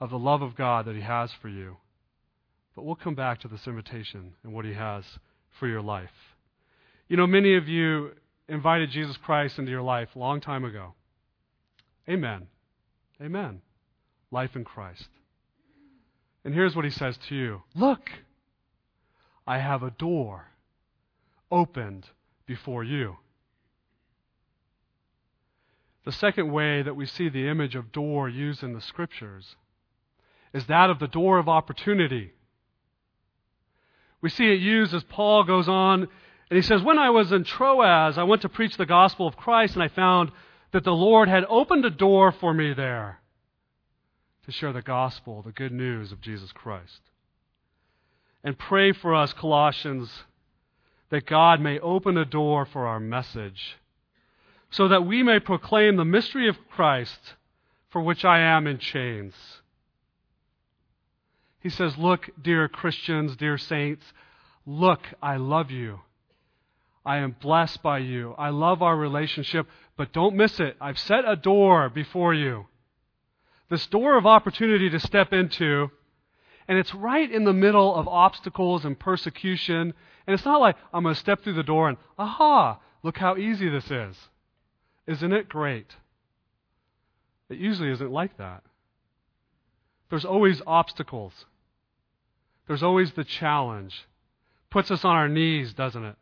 of 0.00 0.08
the 0.08 0.18
love 0.18 0.40
of 0.40 0.56
God 0.56 0.86
that 0.86 0.96
He 0.96 1.02
has 1.02 1.30
for 1.42 1.50
you. 1.50 1.76
But 2.74 2.86
we'll 2.86 2.96
come 2.96 3.14
back 3.14 3.40
to 3.40 3.48
this 3.48 3.66
invitation 3.66 4.32
and 4.42 4.54
what 4.54 4.64
He 4.64 4.72
has 4.72 5.04
for 5.60 5.68
your 5.68 5.82
life. 5.82 6.08
You 7.06 7.18
know, 7.18 7.26
many 7.26 7.54
of 7.54 7.68
you 7.68 8.12
invited 8.48 8.90
Jesus 8.90 9.18
Christ 9.18 9.58
into 9.58 9.70
your 9.70 9.82
life 9.82 10.08
a 10.16 10.18
long 10.18 10.40
time 10.40 10.64
ago. 10.64 10.94
Amen. 12.08 12.46
Amen. 13.20 13.60
Life 14.30 14.56
in 14.56 14.64
Christ. 14.64 15.08
And 16.44 16.54
here's 16.54 16.76
what 16.76 16.84
He 16.84 16.90
says 16.90 17.18
to 17.28 17.34
you 17.34 17.62
Look, 17.74 18.10
I 19.46 19.58
have 19.58 19.82
a 19.82 19.90
door 19.90 20.48
opened 21.50 22.06
before 22.46 22.84
you. 22.84 23.16
The 26.04 26.12
second 26.12 26.52
way 26.52 26.82
that 26.82 26.96
we 26.96 27.06
see 27.06 27.28
the 27.28 27.48
image 27.48 27.74
of 27.74 27.92
door 27.92 28.28
used 28.28 28.62
in 28.62 28.72
the 28.72 28.80
scriptures 28.80 29.56
is 30.54 30.66
that 30.66 30.88
of 30.90 30.98
the 30.98 31.06
door 31.06 31.38
of 31.38 31.48
opportunity. 31.48 32.32
We 34.20 34.30
see 34.30 34.50
it 34.50 34.60
used 34.60 34.94
as 34.94 35.04
Paul 35.04 35.44
goes 35.44 35.68
on 35.68 36.08
and 36.50 36.56
he 36.56 36.62
says, 36.62 36.82
When 36.82 36.98
I 36.98 37.10
was 37.10 37.30
in 37.30 37.44
Troas, 37.44 38.16
I 38.16 38.22
went 38.22 38.42
to 38.42 38.48
preach 38.48 38.76
the 38.76 38.86
gospel 38.86 39.26
of 39.26 39.36
Christ 39.36 39.74
and 39.74 39.82
I 39.82 39.88
found 39.88 40.32
that 40.72 40.84
the 40.84 40.92
Lord 40.92 41.28
had 41.28 41.44
opened 41.48 41.84
a 41.84 41.90
door 41.90 42.32
for 42.32 42.54
me 42.54 42.72
there 42.72 43.20
to 44.48 44.52
share 44.52 44.72
the 44.72 44.80
gospel, 44.80 45.42
the 45.42 45.52
good 45.52 45.72
news 45.72 46.10
of 46.10 46.22
Jesus 46.22 46.50
Christ. 46.52 47.00
And 48.42 48.58
pray 48.58 48.92
for 48.92 49.14
us, 49.14 49.34
Colossians, 49.34 50.10
that 51.10 51.26
God 51.26 51.60
may 51.60 51.78
open 51.80 52.16
a 52.16 52.24
door 52.24 52.64
for 52.64 52.86
our 52.86 52.98
message 52.98 53.76
so 54.70 54.88
that 54.88 55.04
we 55.04 55.22
may 55.22 55.38
proclaim 55.38 55.96
the 55.96 56.04
mystery 56.06 56.48
of 56.48 56.56
Christ 56.70 57.34
for 57.90 58.00
which 58.00 58.24
I 58.24 58.38
am 58.38 58.66
in 58.66 58.78
chains. 58.78 59.34
He 61.60 61.68
says, 61.68 61.98
Look, 61.98 62.30
dear 62.40 62.68
Christians, 62.68 63.36
dear 63.36 63.58
saints, 63.58 64.06
look, 64.64 65.00
I 65.20 65.36
love 65.36 65.70
you. 65.70 66.00
I 67.04 67.18
am 67.18 67.36
blessed 67.38 67.82
by 67.82 67.98
you. 67.98 68.34
I 68.38 68.48
love 68.48 68.80
our 68.80 68.96
relationship, 68.96 69.66
but 69.98 70.14
don't 70.14 70.36
miss 70.36 70.58
it. 70.58 70.74
I've 70.80 70.98
set 70.98 71.28
a 71.28 71.36
door 71.36 71.90
before 71.90 72.32
you. 72.32 72.64
This 73.68 73.86
door 73.86 74.16
of 74.16 74.26
opportunity 74.26 74.88
to 74.90 75.00
step 75.00 75.32
into, 75.32 75.90
and 76.66 76.78
it's 76.78 76.94
right 76.94 77.30
in 77.30 77.44
the 77.44 77.52
middle 77.52 77.94
of 77.94 78.08
obstacles 78.08 78.84
and 78.84 78.98
persecution. 78.98 79.94
And 80.26 80.34
it's 80.34 80.44
not 80.44 80.60
like 80.60 80.76
I'm 80.92 81.02
going 81.02 81.14
to 81.14 81.20
step 81.20 81.42
through 81.42 81.54
the 81.54 81.62
door 81.62 81.88
and, 81.88 81.98
aha, 82.18 82.78
look 83.02 83.16
how 83.16 83.36
easy 83.36 83.68
this 83.68 83.90
is. 83.90 84.16
Isn't 85.06 85.32
it 85.32 85.48
great? 85.48 85.96
It 87.48 87.58
usually 87.58 87.90
isn't 87.90 88.10
like 88.10 88.36
that. 88.36 88.62
There's 90.10 90.26
always 90.26 90.60
obstacles. 90.66 91.46
There's 92.66 92.82
always 92.82 93.12
the 93.12 93.24
challenge. 93.24 94.06
Puts 94.70 94.90
us 94.90 95.04
on 95.04 95.16
our 95.16 95.28
knees, 95.28 95.72
doesn't 95.72 96.04
it? 96.04 96.16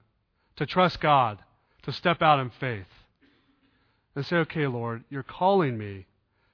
To 0.57 0.67
trust 0.67 1.01
God, 1.01 1.39
to 1.83 1.93
step 1.93 2.23
out 2.23 2.39
in 2.39 2.51
faith. 2.51 2.87
And 4.15 4.25
say, 4.25 4.37
okay, 4.37 4.67
Lord, 4.69 5.05
you're 5.11 5.25
calling 5.25 5.77
me 5.77 6.07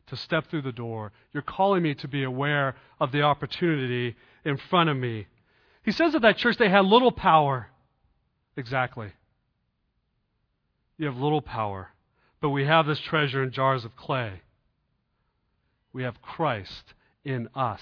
to 0.08 0.16
step 0.16 0.48
through 0.48 0.62
the 0.62 0.72
door. 0.72 1.12
You're 1.32 1.42
calling 1.42 1.82
me 1.82 1.94
to 1.96 2.08
be 2.08 2.22
aware 2.22 2.76
of 3.00 3.12
the 3.12 3.22
opportunity 3.22 4.16
in 4.44 4.56
front 4.56 4.90
of 4.90 4.96
me. 4.96 5.26
He 5.84 5.92
says 5.92 6.14
at 6.14 6.22
that 6.22 6.36
church 6.36 6.56
they 6.58 6.68
had 6.68 6.84
little 6.84 7.12
power. 7.12 7.68
Exactly. 8.56 9.12
You 10.98 11.06
have 11.06 11.16
little 11.16 11.42
power. 11.42 11.90
But 12.40 12.50
we 12.50 12.64
have 12.64 12.86
this 12.86 13.00
treasure 13.00 13.42
in 13.42 13.52
jars 13.52 13.84
of 13.84 13.96
clay. 13.96 14.42
We 15.92 16.02
have 16.02 16.22
Christ 16.22 16.94
in 17.24 17.48
us 17.54 17.80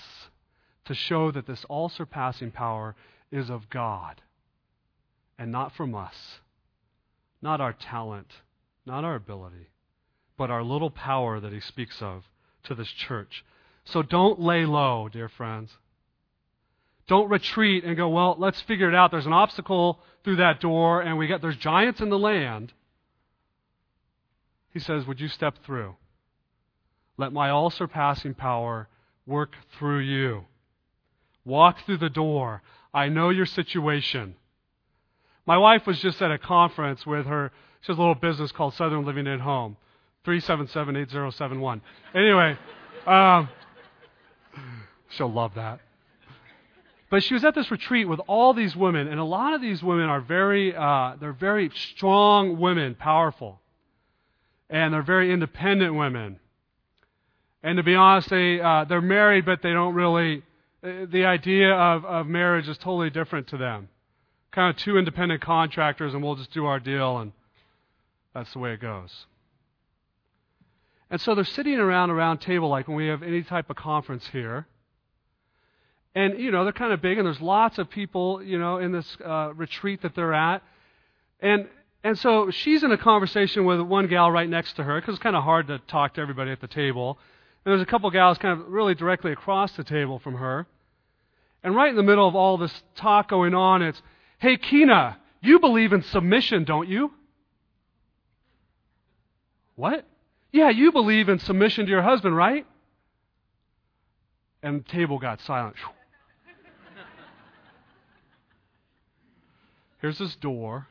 to 0.84 0.94
show 0.94 1.30
that 1.30 1.46
this 1.46 1.64
all 1.68 1.88
surpassing 1.88 2.50
power 2.50 2.94
is 3.30 3.48
of 3.48 3.70
God 3.70 4.20
and 5.38 5.50
not 5.50 5.74
from 5.74 5.94
us, 5.94 6.40
not 7.40 7.60
our 7.60 7.72
talent, 7.72 8.30
not 8.84 9.04
our 9.04 9.14
ability, 9.14 9.68
but 10.40 10.50
our 10.50 10.62
little 10.62 10.88
power 10.88 11.38
that 11.38 11.52
he 11.52 11.60
speaks 11.60 12.00
of 12.00 12.24
to 12.62 12.74
this 12.74 12.88
church. 12.88 13.44
So 13.84 14.00
don't 14.00 14.40
lay 14.40 14.64
low, 14.64 15.06
dear 15.12 15.28
friends. 15.28 15.70
Don't 17.06 17.28
retreat 17.28 17.84
and 17.84 17.94
go, 17.94 18.08
well, 18.08 18.36
let's 18.38 18.62
figure 18.62 18.88
it 18.88 18.94
out. 18.94 19.10
There's 19.10 19.26
an 19.26 19.34
obstacle 19.34 20.00
through 20.24 20.36
that 20.36 20.58
door, 20.58 21.02
and 21.02 21.18
we 21.18 21.26
got 21.26 21.42
there's 21.42 21.58
giants 21.58 22.00
in 22.00 22.08
the 22.08 22.18
land. 22.18 22.72
He 24.72 24.78
says, 24.78 25.06
Would 25.06 25.20
you 25.20 25.28
step 25.28 25.56
through? 25.66 25.96
Let 27.18 27.34
my 27.34 27.50
all 27.50 27.68
surpassing 27.68 28.32
power 28.32 28.88
work 29.26 29.52
through 29.78 29.98
you. 29.98 30.46
Walk 31.44 31.84
through 31.84 31.98
the 31.98 32.08
door. 32.08 32.62
I 32.94 33.10
know 33.10 33.28
your 33.28 33.44
situation. 33.44 34.36
My 35.44 35.58
wife 35.58 35.86
was 35.86 36.00
just 36.00 36.22
at 36.22 36.32
a 36.32 36.38
conference 36.38 37.04
with 37.04 37.26
her. 37.26 37.52
She 37.82 37.92
has 37.92 37.98
a 37.98 38.00
little 38.00 38.14
business 38.14 38.52
called 38.52 38.72
Southern 38.72 39.04
Living 39.04 39.26
at 39.26 39.40
Home. 39.40 39.76
377 40.24 40.96
8071. 40.96 41.80
Anyway, 42.14 42.58
um, 43.06 43.48
she'll 45.10 45.32
love 45.32 45.54
that. 45.54 45.80
But 47.10 47.24
she 47.24 47.34
was 47.34 47.44
at 47.44 47.56
this 47.56 47.70
retreat 47.70 48.08
with 48.08 48.20
all 48.28 48.54
these 48.54 48.76
women, 48.76 49.08
and 49.08 49.18
a 49.18 49.24
lot 49.24 49.52
of 49.52 49.60
these 49.60 49.82
women 49.82 50.08
are 50.08 50.20
very, 50.20 50.74
uh, 50.74 51.16
they're 51.20 51.32
very 51.32 51.70
strong 51.74 52.58
women, 52.58 52.94
powerful. 52.94 53.60
And 54.68 54.94
they're 54.94 55.02
very 55.02 55.32
independent 55.32 55.96
women. 55.96 56.38
And 57.64 57.78
to 57.78 57.82
be 57.82 57.96
honest, 57.96 58.30
they, 58.30 58.60
uh, 58.60 58.84
they're 58.84 59.00
married, 59.00 59.44
but 59.44 59.60
they 59.60 59.72
don't 59.72 59.94
really, 59.94 60.44
uh, 60.84 61.06
the 61.10 61.24
idea 61.24 61.72
of, 61.74 62.04
of 62.04 62.26
marriage 62.28 62.68
is 62.68 62.78
totally 62.78 63.10
different 63.10 63.48
to 63.48 63.56
them. 63.56 63.88
Kind 64.52 64.70
of 64.70 64.76
two 64.76 64.96
independent 64.96 65.42
contractors, 65.42 66.14
and 66.14 66.22
we'll 66.22 66.36
just 66.36 66.52
do 66.52 66.66
our 66.66 66.78
deal, 66.78 67.18
and 67.18 67.32
that's 68.34 68.52
the 68.52 68.60
way 68.60 68.72
it 68.72 68.80
goes. 68.80 69.26
And 71.10 71.20
so 71.20 71.34
they're 71.34 71.44
sitting 71.44 71.74
around 71.74 72.10
a 72.10 72.14
round 72.14 72.40
table 72.40 72.68
like 72.68 72.86
when 72.86 72.96
we 72.96 73.08
have 73.08 73.22
any 73.22 73.42
type 73.42 73.68
of 73.68 73.76
conference 73.76 74.26
here. 74.28 74.66
And, 76.14 76.38
you 76.38 76.50
know, 76.50 76.64
they're 76.64 76.72
kind 76.72 76.92
of 76.92 77.02
big, 77.02 77.18
and 77.18 77.26
there's 77.26 77.40
lots 77.40 77.78
of 77.78 77.90
people, 77.90 78.42
you 78.42 78.58
know, 78.58 78.78
in 78.78 78.92
this 78.92 79.16
uh, 79.24 79.52
retreat 79.54 80.02
that 80.02 80.14
they're 80.14 80.34
at. 80.34 80.62
And, 81.40 81.68
and 82.02 82.18
so 82.18 82.50
she's 82.50 82.82
in 82.82 82.90
a 82.92 82.98
conversation 82.98 83.64
with 83.64 83.80
one 83.80 84.06
gal 84.08 84.30
right 84.30 84.48
next 84.48 84.74
to 84.74 84.84
her, 84.84 85.00
because 85.00 85.14
it's 85.14 85.22
kind 85.22 85.36
of 85.36 85.44
hard 85.44 85.68
to 85.68 85.78
talk 85.78 86.14
to 86.14 86.20
everybody 86.20 86.50
at 86.50 86.60
the 86.60 86.68
table. 86.68 87.18
And 87.64 87.72
there's 87.72 87.82
a 87.82 87.86
couple 87.86 88.10
gals 88.10 88.38
kind 88.38 88.60
of 88.60 88.68
really 88.68 88.94
directly 88.94 89.32
across 89.32 89.72
the 89.72 89.84
table 89.84 90.18
from 90.18 90.34
her. 90.36 90.66
And 91.62 91.76
right 91.76 91.90
in 91.90 91.96
the 91.96 92.02
middle 92.02 92.26
of 92.26 92.34
all 92.34 92.56
this 92.56 92.82
talk 92.96 93.28
going 93.28 93.54
on, 93.54 93.82
it's, 93.82 94.00
hey, 94.38 94.56
Kina, 94.56 95.18
you 95.42 95.60
believe 95.60 95.92
in 95.92 96.02
submission, 96.02 96.64
don't 96.64 96.88
you? 96.88 97.12
What? 99.76 100.06
Yeah, 100.52 100.70
you 100.70 100.90
believe 100.92 101.28
in 101.28 101.38
submission 101.38 101.86
to 101.86 101.90
your 101.90 102.02
husband, 102.02 102.36
right? 102.36 102.66
And 104.62 104.84
the 104.84 104.88
table 104.88 105.18
got 105.18 105.40
silent. 105.40 105.76
Here's 110.00 110.18
this 110.18 110.34
door. 110.36 110.86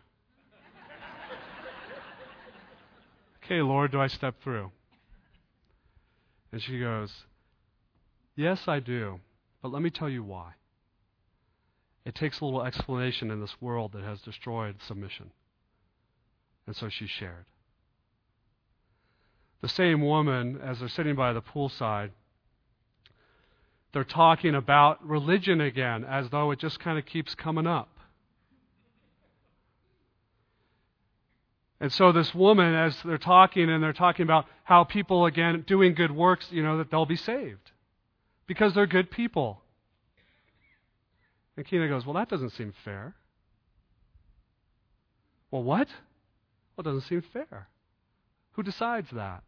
Okay, 3.44 3.62
Lord, 3.62 3.92
do 3.92 4.00
I 4.00 4.08
step 4.08 4.36
through? 4.44 4.72
And 6.52 6.62
she 6.62 6.80
goes, 6.80 7.12
Yes, 8.36 8.68
I 8.68 8.80
do. 8.80 9.20
But 9.62 9.72
let 9.72 9.82
me 9.82 9.90
tell 9.90 10.10
you 10.10 10.24
why. 10.24 10.54
It 12.06 12.16
takes 12.16 12.40
a 12.40 12.46
little 12.46 12.64
explanation 12.64 13.30
in 13.32 13.42
this 13.42 13.56
world 13.60 13.92
that 13.94 14.04
has 14.04 14.22
destroyed 14.22 14.76
submission. 14.88 15.32
And 16.66 16.76
so 16.76 16.88
she 16.90 17.08
shared. 17.08 17.46
The 19.62 19.70
same 19.70 20.02
woman, 20.02 20.60
as 20.64 20.80
they're 20.80 20.88
sitting 20.88 21.16
by 21.16 21.34
the 21.34 21.42
poolside, 21.42 22.12
they're 23.92 24.04
talking 24.04 24.56
about 24.56 25.06
religion 25.06 25.60
again 25.62 26.06
as 26.06 26.30
though 26.30 26.52
it 26.52 26.60
just 26.60 26.80
kind 26.80 26.98
of 26.98 27.06
keeps 27.06 27.36
coming 27.36 27.68
up. 27.68 27.90
And 31.82 31.92
so 31.92 32.12
this 32.12 32.36
woman, 32.36 32.76
as 32.76 32.96
they're 33.04 33.18
talking, 33.18 33.70
and 33.70 33.82
they're 33.82 33.94
talking 33.94 34.24
about 34.24 34.46
how 34.64 34.84
people, 34.84 35.26
again, 35.26 35.64
doing 35.66 35.96
good 35.96 36.12
works, 36.12 36.48
you 36.52 36.62
know, 36.62 36.78
that 36.78 36.92
they'll 36.92 37.06
be 37.06 37.16
saved 37.16 37.72
because 38.48 38.74
they're 38.74 38.88
good 38.88 39.10
people. 39.10 39.62
And 41.56 41.66
Kina 41.66 41.88
goes, 41.88 42.06
Well, 42.06 42.16
that 42.16 42.30
doesn't 42.30 42.52
seem 42.52 42.74
fair. 42.84 43.16
Well, 45.52 45.64
what? 45.64 45.88
Well, 46.76 46.82
it 46.82 46.84
doesn't 46.84 47.08
seem 47.08 47.24
fair. 47.34 47.70
Who 48.54 48.64
decides 48.64 49.10
that? 49.12 49.44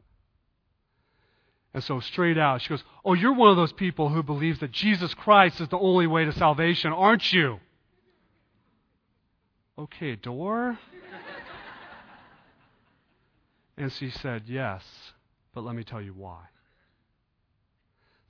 And 1.74 1.84
so, 1.84 2.00
straight 2.02 2.38
out, 2.38 2.62
she 2.62 2.70
goes, 2.70 2.84
Oh, 3.06 3.14
you're 3.14 3.34
one 3.34 3.50
of 3.50 3.56
those 3.56 3.72
people 3.72 4.10
who 4.10 4.24
believes 4.24 4.60
that 4.60 4.72
Jesus 4.72 5.14
Christ 5.14 5.62
is 5.62 5.70
the 5.70 5.80
only 5.80 6.06
way 6.06 6.26
to 6.26 6.34
salvation, 6.34 6.92
aren't 6.92 7.32
you? 7.32 7.60
Okay, 9.78 10.16
door. 10.16 10.78
And 13.78 13.92
she 13.92 14.12
said, 14.12 14.44
Yes, 14.46 14.84
but 15.54 15.64
let 15.64 15.76
me 15.76 15.84
tell 15.84 16.02
you 16.02 16.14
why. 16.14 16.42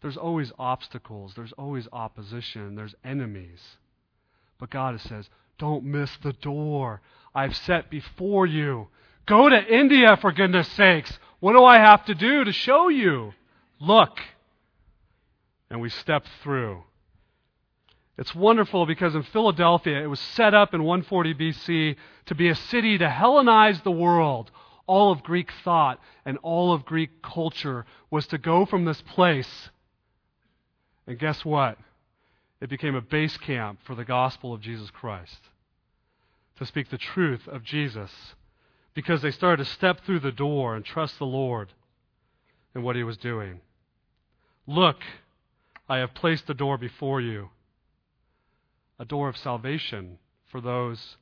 There's 0.01 0.17
always 0.17 0.51
obstacles, 0.57 1.33
there's 1.35 1.51
always 1.53 1.87
opposition, 1.91 2.75
there's 2.75 2.95
enemies. 3.03 3.59
But 4.59 4.69
God 4.69 4.99
says, 5.01 5.29
Don't 5.57 5.83
miss 5.83 6.15
the 6.23 6.33
door 6.33 7.01
I've 7.35 7.55
set 7.55 7.89
before 7.89 8.45
you. 8.45 8.87
Go 9.25 9.49
to 9.49 9.67
India, 9.67 10.17
for 10.17 10.31
goodness 10.31 10.67
sakes. 10.69 11.19
What 11.41 11.53
do 11.53 11.65
I 11.65 11.79
have 11.79 12.05
to 12.05 12.15
do 12.15 12.45
to 12.45 12.53
show 12.53 12.87
you? 12.87 13.33
Look. 13.79 14.17
And 15.69 15.81
we 15.81 15.89
step 15.89 16.23
through. 16.41 16.83
It's 18.17 18.33
wonderful 18.33 18.85
because 18.85 19.15
in 19.15 19.23
Philadelphia, 19.23 20.01
it 20.01 20.07
was 20.07 20.19
set 20.19 20.53
up 20.53 20.73
in 20.73 20.83
140 20.83 21.33
BC 21.33 21.95
to 22.27 22.35
be 22.35 22.47
a 22.47 22.55
city 22.55 22.97
to 22.97 23.07
Hellenize 23.07 23.83
the 23.83 23.91
world 23.91 24.51
all 24.91 25.11
of 25.11 25.23
Greek 25.23 25.49
thought 25.63 25.99
and 26.25 26.37
all 26.43 26.73
of 26.73 26.83
Greek 26.83 27.21
culture 27.21 27.85
was 28.09 28.27
to 28.27 28.37
go 28.37 28.65
from 28.65 28.83
this 28.83 29.01
place. 29.01 29.69
And 31.07 31.17
guess 31.17 31.45
what? 31.45 31.77
It 32.59 32.69
became 32.69 32.95
a 32.95 33.01
base 33.01 33.37
camp 33.37 33.79
for 33.85 33.95
the 33.95 34.03
gospel 34.03 34.53
of 34.53 34.59
Jesus 34.59 34.91
Christ. 34.91 35.49
To 36.57 36.65
speak 36.65 36.89
the 36.89 36.97
truth 36.97 37.47
of 37.47 37.63
Jesus. 37.63 38.11
Because 38.93 39.21
they 39.21 39.31
started 39.31 39.63
to 39.63 39.69
step 39.69 40.01
through 40.05 40.19
the 40.19 40.31
door 40.31 40.75
and 40.75 40.83
trust 40.83 41.17
the 41.17 41.25
Lord 41.25 41.69
in 42.75 42.83
what 42.83 42.95
he 42.95 43.03
was 43.03 43.17
doing. 43.17 43.61
Look, 44.67 44.97
I 45.87 45.97
have 45.97 46.13
placed 46.13 46.47
the 46.47 46.53
door 46.53 46.77
before 46.77 47.21
you. 47.21 47.49
A 48.99 49.05
door 49.05 49.29
of 49.29 49.37
salvation 49.37 50.17
for 50.51 50.61
those 50.61 51.17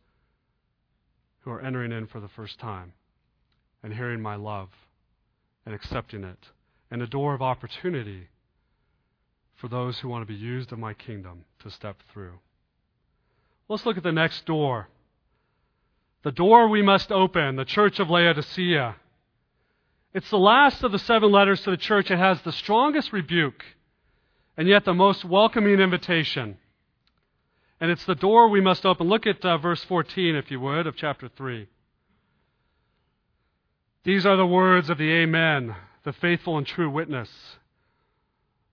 who 1.42 1.52
are 1.52 1.62
entering 1.62 1.92
in 1.92 2.08
for 2.08 2.20
the 2.20 2.28
first 2.28 2.60
time 2.60 2.94
and 3.82 3.94
hearing 3.94 4.22
my 4.22 4.36
love 4.36 4.70
and 5.66 5.74
accepting 5.74 6.24
it, 6.24 6.50
and 6.92 7.02
a 7.02 7.08
door 7.08 7.34
of 7.34 7.42
opportunity 7.42 8.28
for 9.56 9.68
those 9.68 10.00
who 10.00 10.10
want 10.10 10.22
to 10.22 10.34
be 10.34 10.40
used 10.40 10.72
in 10.72 10.80
my 10.80 10.94
kingdom 10.94 11.46
to 11.60 11.70
step 11.70 11.98
through. 12.12 12.40
Let's 13.68 13.86
look 13.86 13.98
at 13.98 14.04
the 14.04 14.12
next 14.12 14.46
door. 14.46 14.88
The 16.24 16.32
door 16.32 16.68
we 16.68 16.82
must 16.82 17.12
open, 17.12 17.56
the 17.56 17.66
church 17.66 18.00
of 18.00 18.10
Laodicea. 18.10 18.96
It's 20.14 20.30
the 20.30 20.38
last 20.38 20.84
of 20.84 20.92
the 20.92 21.00
seven 21.00 21.32
letters 21.32 21.62
to 21.62 21.72
the 21.72 21.78
church. 21.78 22.12
It 22.12 22.18
has 22.18 22.42
the 22.42 22.52
strongest 22.52 23.14
rebuke 23.14 23.64
and 24.60 24.68
yet 24.68 24.84
the 24.84 24.94
most 24.94 25.24
welcoming 25.24 25.80
invitation. 25.80 26.58
And 27.80 27.90
it's 27.90 28.04
the 28.04 28.14
door 28.14 28.50
we 28.50 28.60
must 28.60 28.86
open. 28.86 29.08
Look 29.08 29.26
at 29.26 29.46
uh, 29.46 29.58
verse 29.58 29.82
14, 29.86 30.36
if 30.36 30.52
you 30.52 30.60
would, 30.60 30.86
of 30.86 30.98
chapter 30.98 31.30
3. 31.30 31.66
These 34.04 34.26
are 34.26 34.36
the 34.36 34.46
words 34.46 34.90
of 34.90 34.98
the 34.98 35.10
Amen, 35.10 35.74
the 36.04 36.12
faithful 36.12 36.58
and 36.58 36.68
true 36.68 36.90
witness. 36.90 37.30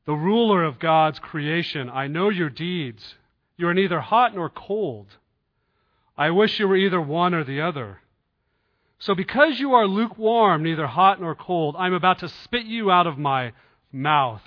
The 0.06 0.14
ruler 0.14 0.64
of 0.64 0.80
God's 0.80 1.20
creation, 1.20 1.88
I 1.88 2.08
know 2.08 2.30
your 2.30 2.50
deeds. 2.50 3.14
You 3.56 3.68
are 3.68 3.74
neither 3.74 4.00
hot 4.00 4.34
nor 4.34 4.50
cold. 4.50 5.06
I 6.16 6.30
wish 6.30 6.58
you 6.58 6.68
were 6.68 6.76
either 6.76 7.00
one 7.00 7.34
or 7.34 7.44
the 7.44 7.60
other. 7.60 8.00
So 8.98 9.14
because 9.14 9.60
you 9.60 9.74
are 9.74 9.86
lukewarm, 9.86 10.62
neither 10.62 10.86
hot 10.86 11.20
nor 11.20 11.34
cold, 11.34 11.76
I'm 11.78 11.92
about 11.92 12.20
to 12.20 12.28
spit 12.28 12.64
you 12.64 12.90
out 12.90 13.06
of 13.06 13.18
my 13.18 13.52
mouth. 13.92 14.42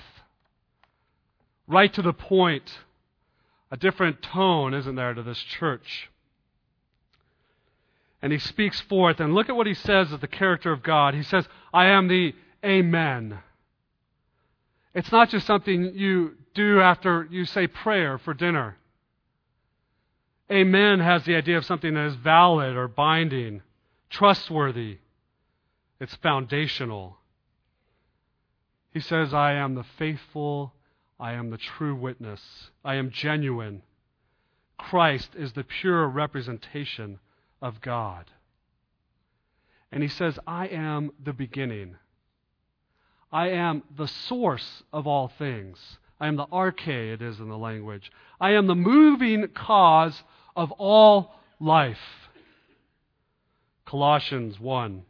Right 1.68 1.94
to 1.94 2.02
the 2.02 2.14
point. 2.14 2.80
A 3.72 3.78
different 3.78 4.24
tone, 4.24 4.74
isn't 4.74 4.96
there, 4.96 5.14
to 5.14 5.22
this 5.22 5.38
church? 5.38 6.10
and 8.22 8.32
he 8.32 8.40
speaks 8.40 8.80
forth. 8.82 9.20
And 9.20 9.34
look 9.34 9.50
at 9.50 9.56
what 9.56 9.68
he 9.68 9.74
says 9.74 10.12
of 10.12 10.22
the 10.22 10.28
character 10.28 10.72
of 10.72 10.84
God. 10.84 11.14
He 11.14 11.24
says, 11.24 11.48
I 11.74 11.88
am 11.88 12.08
the 12.08 12.34
Amen. 12.64 13.40
It's 14.94 15.12
not 15.12 15.30
just 15.30 15.48
something 15.48 15.94
you 15.96 16.34
do 16.54 16.82
after 16.82 17.26
you 17.32 17.46
say 17.46 17.68
prayer 17.68 18.18
for 18.18 18.34
dinner. 18.34 18.76
Amen 20.52 21.00
has 21.00 21.26
the 21.26 21.36
idea 21.36 21.58
of 21.58 21.66
something 21.66 21.94
that 21.94 22.08
is 22.08 22.16
valid 22.16 22.76
or 22.76 22.88
binding, 22.88 23.62
trustworthy. 24.10 24.98
It's 26.00 26.16
foundational. 26.16 27.18
He 28.92 29.00
says, 29.00 29.34
I 29.34 29.54
am 29.54 29.76
the 29.76 29.86
faithful, 29.98 30.74
I 31.20 31.34
am 31.34 31.52
the 31.52 31.58
true 31.58 31.96
witness, 31.96 32.42
I 32.84 32.96
am 32.96 33.12
genuine. 33.12 33.84
Christ 34.80 35.32
is 35.36 35.54
the 35.54 35.64
pure 35.64 36.08
representation 36.08 37.20
of 37.62 37.82
God. 37.82 38.26
And 39.92 40.02
he 40.02 40.10
says, 40.10 40.40
I 40.48 40.68
am 40.68 41.12
the 41.24 41.34
beginning. 41.34 41.96
I 43.32 43.50
am 43.50 43.84
the 43.96 44.08
source 44.08 44.84
of 44.92 45.06
all 45.06 45.28
things. 45.28 45.98
I 46.20 46.28
am 46.28 46.36
the 46.36 46.48
arche, 46.48 47.14
it 47.14 47.22
is 47.22 47.40
in 47.40 47.50
the 47.50 47.58
language. 47.58 48.12
I 48.40 48.52
am 48.52 48.68
the 48.68 48.76
moving 48.76 49.48
cause 49.50 50.24
of 50.60 50.74
all 50.74 51.32
life. 51.62 52.28
Colossians 53.86 54.60
1. 54.60 55.04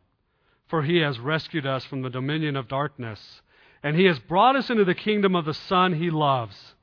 For 0.67 0.83
he 0.83 0.97
has 0.97 1.17
rescued 1.17 1.65
us 1.65 1.83
from 1.85 2.03
the 2.03 2.09
dominion 2.11 2.55
of 2.55 2.67
darkness, 2.67 3.41
and 3.81 3.95
he 3.95 4.05
has 4.05 4.19
brought 4.19 4.55
us 4.55 4.69
into 4.69 4.85
the 4.85 4.93
kingdom 4.93 5.35
of 5.35 5.45
the 5.45 5.55
Son 5.55 5.93
he 5.93 6.11
loves, 6.11 6.75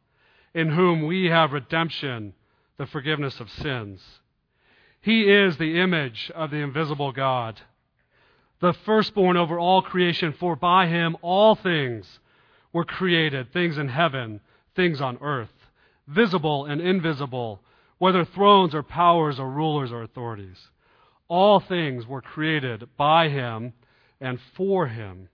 in 0.52 0.70
whom 0.70 1.06
we 1.06 1.26
have 1.26 1.52
redemption, 1.52 2.34
the 2.76 2.86
forgiveness 2.86 3.38
of 3.38 3.48
sins. 3.48 4.02
He 5.00 5.30
is 5.32 5.56
the 5.58 5.78
image 5.78 6.32
of 6.34 6.50
the 6.50 6.56
invisible 6.56 7.12
God, 7.12 7.60
the 8.60 8.72
firstborn 8.72 9.36
over 9.36 9.60
all 9.60 9.80
creation, 9.80 10.32
for 10.32 10.56
by 10.56 10.88
him 10.88 11.16
all 11.22 11.54
things 11.54 12.18
were 12.72 12.84
created, 12.84 13.52
things 13.52 13.78
in 13.78 13.88
heaven, 13.88 14.40
things 14.74 15.00
on 15.00 15.18
earth, 15.20 15.52
visible 16.08 16.64
and 16.64 16.80
invisible, 16.80 17.60
whether 17.98 18.24
thrones 18.24 18.74
or 18.74 18.82
powers 18.82 19.38
or 19.38 19.50
rulers 19.50 19.92
or 19.92 20.02
authorities. 20.02 20.68
All 21.28 21.60
things 21.60 22.06
were 22.06 22.22
created 22.22 22.88
by 22.96 23.28
him 23.28 23.72
and 24.20 24.38
for 24.56 24.86
him. 24.86 25.28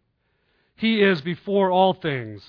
He 0.77 1.03
is 1.03 1.21
before 1.21 1.71
all 1.71 1.95
things. 1.95 2.43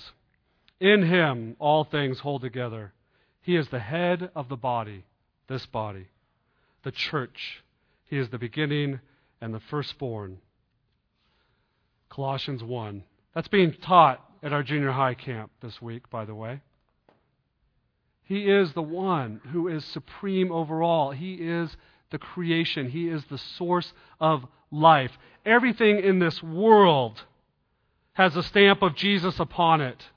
In 0.80 1.02
him 1.02 1.56
all 1.58 1.84
things 1.84 2.20
hold 2.20 2.42
together. 2.42 2.92
He 3.42 3.56
is 3.56 3.68
the 3.68 3.78
head 3.78 4.30
of 4.34 4.48
the 4.48 4.56
body, 4.56 5.04
this 5.48 5.66
body, 5.66 6.06
the 6.82 6.92
church. 6.92 7.62
He 8.04 8.18
is 8.18 8.30
the 8.30 8.38
beginning 8.38 9.00
and 9.40 9.52
the 9.52 9.60
firstborn. 9.70 10.38
Colossians 12.08 12.62
1. 12.62 13.04
That's 13.34 13.48
being 13.48 13.74
taught 13.74 14.24
at 14.42 14.52
our 14.52 14.62
junior 14.62 14.92
high 14.92 15.14
camp 15.14 15.50
this 15.60 15.82
week, 15.82 16.08
by 16.10 16.24
the 16.24 16.34
way. 16.34 16.60
He 18.24 18.50
is 18.50 18.72
the 18.72 18.82
one 18.82 19.40
who 19.52 19.68
is 19.68 19.84
supreme 19.84 20.50
over 20.50 20.82
all. 20.82 21.10
He 21.10 21.34
is 21.34 21.76
the 22.10 22.18
creation. 22.18 22.88
He 22.88 23.08
is 23.08 23.24
the 23.26 23.38
source 23.38 23.92
of 24.18 24.46
life. 24.70 25.12
Everything 25.44 25.98
in 25.98 26.18
this 26.18 26.42
world 26.42 27.22
has 28.14 28.34
a 28.36 28.42
stamp 28.42 28.82
of 28.82 28.94
Jesus 28.94 29.38
upon 29.38 29.80
it. 29.80 30.08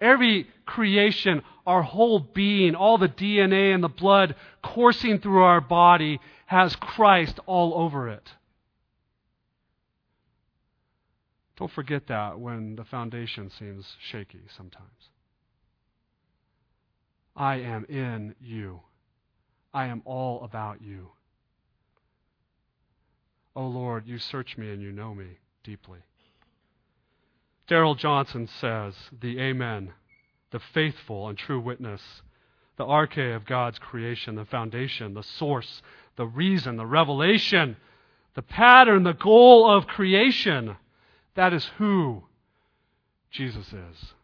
Every 0.00 0.48
creation, 0.66 1.42
our 1.66 1.82
whole 1.82 2.18
being, 2.18 2.74
all 2.74 2.98
the 2.98 3.08
DNA 3.08 3.72
and 3.74 3.82
the 3.82 3.88
blood 3.88 4.34
coursing 4.62 5.20
through 5.20 5.42
our 5.42 5.60
body 5.60 6.20
has 6.46 6.74
Christ 6.76 7.38
all 7.46 7.74
over 7.74 8.08
it. 8.08 8.28
Don't 11.56 11.70
forget 11.70 12.08
that 12.08 12.40
when 12.40 12.74
the 12.74 12.84
foundation 12.84 13.50
seems 13.50 13.96
shaky 14.10 14.42
sometimes. 14.56 15.13
I 17.36 17.56
am 17.56 17.84
in 17.88 18.34
you. 18.40 18.80
I 19.72 19.86
am 19.86 20.02
all 20.04 20.44
about 20.44 20.80
you. 20.80 21.08
Oh 23.56 23.66
Lord, 23.66 24.06
you 24.06 24.18
search 24.18 24.56
me 24.56 24.70
and 24.70 24.82
you 24.82 24.92
know 24.92 25.14
me 25.14 25.38
deeply. 25.62 26.00
Darrell 27.66 27.94
Johnson 27.94 28.48
says, 28.60 28.94
the 29.20 29.40
Amen, 29.40 29.92
the 30.50 30.60
faithful 30.60 31.28
and 31.28 31.38
true 31.38 31.60
witness, 31.60 32.02
the 32.76 32.84
arche 32.84 33.34
of 33.34 33.46
God's 33.46 33.78
creation, 33.78 34.34
the 34.34 34.44
foundation, 34.44 35.14
the 35.14 35.22
source, 35.22 35.82
the 36.16 36.26
reason, 36.26 36.76
the 36.76 36.86
revelation, 36.86 37.76
the 38.34 38.42
pattern, 38.42 39.04
the 39.04 39.14
goal 39.14 39.70
of 39.70 39.86
creation. 39.86 40.76
That 41.34 41.52
is 41.52 41.64
who 41.78 42.24
Jesus 43.30 43.68
is. 43.68 44.14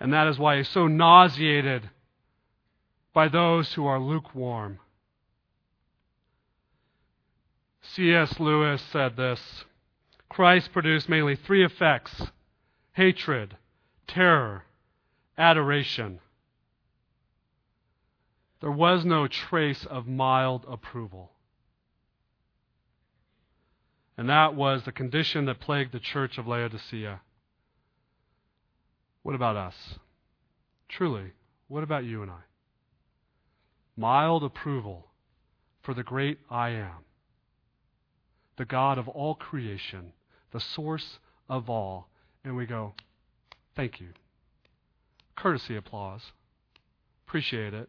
And 0.00 0.12
that 0.14 0.26
is 0.26 0.38
why 0.38 0.56
he's 0.56 0.68
so 0.68 0.86
nauseated 0.86 1.90
by 3.12 3.28
those 3.28 3.74
who 3.74 3.86
are 3.86 4.00
lukewarm. 4.00 4.78
C.S. 7.82 8.40
Lewis 8.40 8.82
said 8.90 9.16
this 9.16 9.64
Christ 10.28 10.72
produced 10.72 11.08
mainly 11.08 11.36
three 11.36 11.64
effects 11.64 12.30
hatred, 12.92 13.56
terror, 14.06 14.64
adoration. 15.36 16.20
There 18.60 18.70
was 18.70 19.04
no 19.04 19.26
trace 19.26 19.84
of 19.86 20.06
mild 20.06 20.64
approval. 20.68 21.32
And 24.16 24.28
that 24.28 24.54
was 24.54 24.82
the 24.84 24.92
condition 24.92 25.46
that 25.46 25.60
plagued 25.60 25.92
the 25.92 26.00
church 26.00 26.36
of 26.36 26.46
Laodicea. 26.46 27.22
What 29.22 29.34
about 29.34 29.56
us? 29.56 29.74
Truly, 30.88 31.32
what 31.68 31.82
about 31.82 32.04
you 32.04 32.22
and 32.22 32.30
I? 32.30 32.40
mild 34.00 34.42
approval 34.42 35.06
for 35.82 35.92
the 35.92 36.02
great 36.02 36.38
I 36.50 36.70
am, 36.70 37.04
the 38.56 38.64
God 38.64 38.98
of 38.98 39.08
all 39.08 39.34
creation, 39.34 40.12
the 40.52 40.60
source 40.60 41.18
of 41.48 41.68
all. 41.68 42.08
And 42.44 42.56
we 42.56 42.66
go, 42.66 42.94
Thank 43.76 44.00
you. 44.00 44.08
Courtesy 45.36 45.76
applause. 45.76 46.22
Appreciate 47.26 47.72
it. 47.72 47.88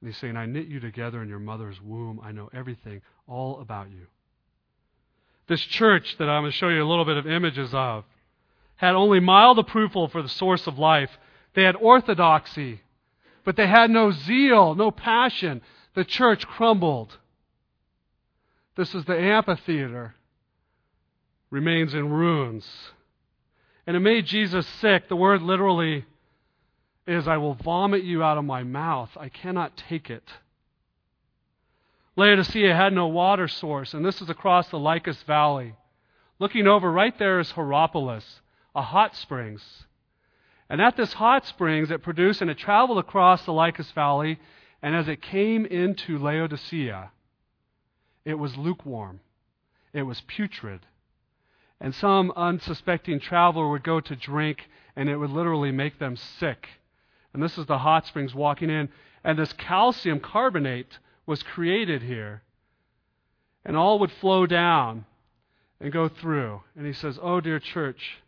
And 0.00 0.08
he's 0.08 0.18
saying, 0.18 0.36
I 0.36 0.46
knit 0.46 0.66
you 0.66 0.80
together 0.80 1.22
in 1.22 1.28
your 1.28 1.38
mother's 1.38 1.80
womb. 1.80 2.20
I 2.22 2.30
know 2.30 2.50
everything, 2.52 3.00
all 3.26 3.60
about 3.60 3.90
you. 3.90 4.06
This 5.48 5.60
church 5.62 6.16
that 6.18 6.28
I'm 6.28 6.42
going 6.42 6.52
to 6.52 6.56
show 6.56 6.68
you 6.68 6.84
a 6.84 6.86
little 6.86 7.06
bit 7.06 7.16
of 7.16 7.26
images 7.26 7.70
of 7.72 8.04
had 8.78 8.94
only 8.94 9.20
mild 9.20 9.60
approval 9.60 10.08
for 10.08 10.22
the 10.22 10.28
source 10.28 10.66
of 10.66 10.78
life. 10.78 11.10
They 11.54 11.62
had 11.62 11.76
orthodoxy 11.76 12.80
but 13.48 13.56
they 13.56 13.66
had 13.66 13.90
no 13.90 14.10
zeal, 14.10 14.74
no 14.74 14.90
passion. 14.90 15.62
The 15.94 16.04
church 16.04 16.46
crumbled. 16.46 17.16
This 18.76 18.94
is 18.94 19.06
the 19.06 19.18
amphitheater, 19.18 20.14
remains 21.48 21.94
in 21.94 22.10
ruins. 22.10 22.68
And 23.86 23.96
it 23.96 24.00
made 24.00 24.26
Jesus 24.26 24.66
sick. 24.66 25.08
The 25.08 25.16
word 25.16 25.40
literally 25.40 26.04
is, 27.06 27.26
I 27.26 27.38
will 27.38 27.54
vomit 27.54 28.04
you 28.04 28.22
out 28.22 28.36
of 28.36 28.44
my 28.44 28.64
mouth. 28.64 29.08
I 29.16 29.30
cannot 29.30 29.78
take 29.78 30.10
it. 30.10 30.28
Laodicea 32.16 32.76
had 32.76 32.92
no 32.92 33.06
water 33.06 33.48
source, 33.48 33.94
and 33.94 34.04
this 34.04 34.20
is 34.20 34.28
across 34.28 34.68
the 34.68 34.78
Lycus 34.78 35.22
Valley. 35.22 35.74
Looking 36.38 36.66
over, 36.66 36.92
right 36.92 37.18
there 37.18 37.40
is 37.40 37.52
Hierapolis, 37.52 38.42
a 38.78 38.82
hot 38.82 39.16
springs. 39.16 39.86
And 40.70 40.80
at 40.80 40.96
this 40.96 41.14
hot 41.14 41.44
springs, 41.46 41.90
it 41.90 42.02
produced, 42.02 42.40
and 42.40 42.50
it 42.50 42.58
traveled 42.58 42.98
across 42.98 43.44
the 43.44 43.52
Lycus 43.52 43.90
Valley, 43.90 44.38
and 44.80 44.94
as 44.94 45.08
it 45.08 45.20
came 45.20 45.66
into 45.66 46.16
Laodicea, 46.18 47.10
it 48.24 48.34
was 48.34 48.56
lukewarm. 48.56 49.20
It 49.92 50.02
was 50.02 50.20
putrid. 50.20 50.80
And 51.80 51.92
some 51.94 52.32
unsuspecting 52.36 53.18
traveler 53.18 53.68
would 53.68 53.82
go 53.82 54.00
to 54.00 54.14
drink, 54.14 54.68
and 54.94 55.08
it 55.08 55.16
would 55.16 55.30
literally 55.30 55.72
make 55.72 55.98
them 55.98 56.16
sick. 56.16 56.68
And 57.32 57.42
this 57.42 57.58
is 57.58 57.66
the 57.66 57.78
hot 57.78 58.06
springs 58.06 58.34
walking 58.34 58.70
in. 58.70 58.90
And 59.24 59.38
this 59.38 59.52
calcium 59.54 60.20
carbonate 60.20 60.98
was 61.26 61.42
created 61.42 62.02
here. 62.02 62.42
And 63.64 63.76
all 63.76 63.98
would 63.98 64.12
flow 64.12 64.46
down 64.46 65.04
and 65.80 65.92
go 65.92 66.08
through. 66.08 66.62
And 66.76 66.86
he 66.86 66.92
says, 66.92 67.18
Oh, 67.20 67.40
dear 67.40 67.58
church, 67.58 68.20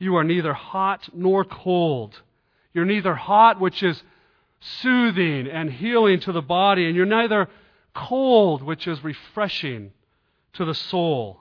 you 0.00 0.16
are 0.16 0.24
neither 0.24 0.54
hot 0.54 1.08
nor 1.14 1.44
cold. 1.44 2.20
You're 2.72 2.86
neither 2.86 3.14
hot, 3.14 3.60
which 3.60 3.82
is 3.82 4.02
soothing 4.60 5.46
and 5.46 5.70
healing 5.70 6.20
to 6.20 6.32
the 6.32 6.42
body, 6.42 6.86
and 6.86 6.96
you're 6.96 7.06
neither 7.06 7.48
cold, 7.94 8.62
which 8.62 8.88
is 8.88 9.04
refreshing 9.04 9.92
to 10.54 10.64
the 10.64 10.74
soul. 10.74 11.40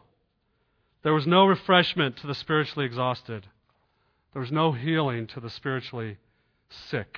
There 1.03 1.13
was 1.13 1.25
no 1.25 1.45
refreshment 1.45 2.17
to 2.17 2.27
the 2.27 2.35
spiritually 2.35 2.85
exhausted. 2.85 3.47
There 4.33 4.41
was 4.41 4.51
no 4.51 4.73
healing 4.73 5.25
to 5.27 5.39
the 5.39 5.49
spiritually 5.49 6.17
sick. 6.69 7.17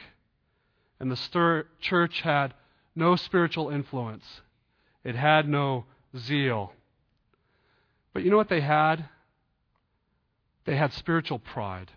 And 0.99 1.12
the 1.12 1.15
stir- 1.15 1.65
church 1.80 2.21
had 2.21 2.54
no 2.95 3.15
spiritual 3.15 3.69
influence, 3.69 4.41
it 5.04 5.15
had 5.15 5.49
no 5.49 5.86
zeal. 6.15 6.73
But 8.13 8.23
you 8.23 8.30
know 8.30 8.38
what 8.38 8.49
they 8.49 8.62
had? 8.62 9.10
They 10.65 10.76
had 10.76 10.93
spiritual 10.93 11.39
pride. 11.39 11.91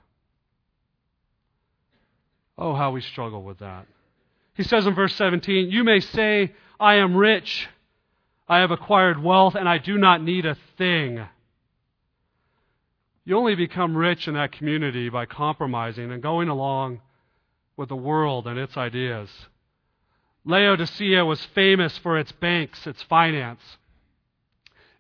Oh, 2.57 2.75
how 2.75 2.93
we 2.93 3.01
struggle 3.01 3.43
with 3.43 3.59
that. 3.59 3.87
He 4.55 4.63
says 4.63 4.87
in 4.87 4.95
verse 4.95 5.15
17, 5.17 5.71
You 5.71 5.85
may 5.85 6.01
say, 6.01 6.55
I 6.79 6.97
am 6.97 7.17
rich, 7.17 7.69
I 8.49 8.59
have 8.59 8.71
acquired 8.71 9.23
wealth, 9.23 9.55
and 9.55 9.69
I 9.69 9.79
do 9.79 9.99
not 9.99 10.23
need 10.23 10.47
a 10.47 10.57
thing. 10.79 11.27
You 13.25 13.37
only 13.37 13.55
become 13.55 13.97
rich 13.97 14.29
in 14.29 14.35
that 14.35 14.53
community 14.53 15.09
by 15.09 15.27
compromising 15.27 16.13
and 16.13 16.23
going 16.23 16.49
along 16.49 17.01
with 17.77 17.89
the 17.89 17.97
world 17.97 18.47
and 18.47 18.59
its 18.59 18.77
ideas. 18.77 19.31
Laodicea 20.45 21.25
was 21.25 21.45
famous 21.47 21.97
for 21.99 22.19
its 22.19 22.33
banks, 22.33 22.87
its 22.87 23.03
finance. 23.03 23.63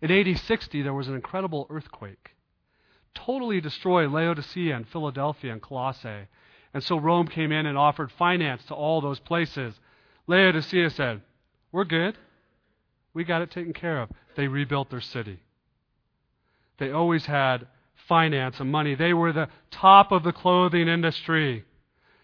In 0.01 0.11
AD 0.11 0.39
60, 0.39 0.83
there 0.83 0.95
was 0.95 1.07
an 1.07 1.15
incredible 1.15 1.67
earthquake 1.71 2.34
totally 3.15 3.61
destroy 3.61 4.09
Laodicea 4.09 4.75
and 4.75 4.89
Philadelphia 4.89 5.53
and 5.53 5.63
Colossae. 5.63 6.29
And 6.73 6.83
so 6.83 6.99
Rome 6.99 7.29
came 7.29 7.53
in 7.53 7.67
and 7.67 7.79
offered 7.79 8.11
finance 8.13 8.65
to 8.67 8.75
all 8.75 9.01
those 9.01 9.21
places. 9.21 9.75
Laodicea 10.27 10.91
said, 10.91 11.23
We're 11.73 11.85
good. 11.85 12.19
We 13.15 13.25
got 13.25 13.43
it 13.43 13.51
taken 13.51 13.73
care 13.73 14.01
of. 14.03 14.11
They 14.37 14.49
rebuilt 14.49 14.91
their 14.91 15.01
city. 15.01 15.41
They 16.79 16.91
always 16.91 17.27
had 17.27 17.69
finance 18.09 18.59
and 18.59 18.71
money. 18.71 18.95
They 18.95 19.15
were 19.15 19.33
the 19.33 19.49
top 19.71 20.11
of 20.11 20.25
the 20.25 20.33
clothing 20.33 20.89
industry. 20.89 21.65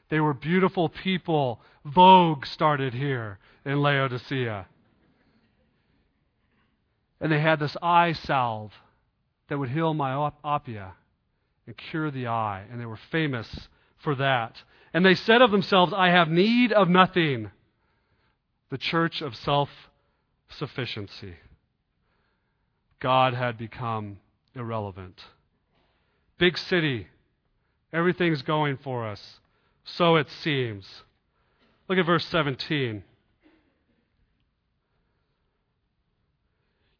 They 0.09 0.19
were 0.19 0.35
beautiful 0.35 0.89
people. 0.89 1.61
Vogue 1.85 2.45
started 2.45 2.93
here 2.93 3.39
in 3.65 3.81
Laodicea. 3.81 4.67
And 7.21 7.31
they 7.31 7.41
had 7.41 7.61
this 7.61 7.77
eye 7.81 8.13
salve 8.13 8.73
that 9.51 9.59
would 9.59 9.69
heal 9.69 9.93
myopia 9.93 10.93
and 11.67 11.77
cure 11.77 12.11
the 12.11 12.29
eye. 12.29 12.65
And 12.71 12.81
they 12.81 12.87
were 12.87 13.01
famous 13.11 13.69
for 13.99 14.15
that. 14.15 14.63
And 14.95 15.05
they 15.05 15.17
said 15.17 15.43
of 15.43 15.51
themselves, 15.51 15.93
I 15.95 16.11
have 16.11 16.31
need 16.31 16.73
of 16.73 16.89
nothing. 16.89 17.51
The 18.71 18.79
church 18.79 19.21
of 19.21 19.35
self 19.35 19.69
sufficiency. 20.49 21.35
God 23.01 23.35
had 23.35 23.59
become 23.59 24.19
irrelevant. 24.55 25.21
Big 26.39 26.57
city. 26.57 27.09
Everything's 27.93 28.43
going 28.43 28.79
for 28.79 29.07
us. 29.07 29.41
So 29.83 30.15
it 30.15 30.29
seems. 30.31 30.87
Look 31.89 31.99
at 31.99 32.07
verse 32.07 32.27
17. 32.27 33.03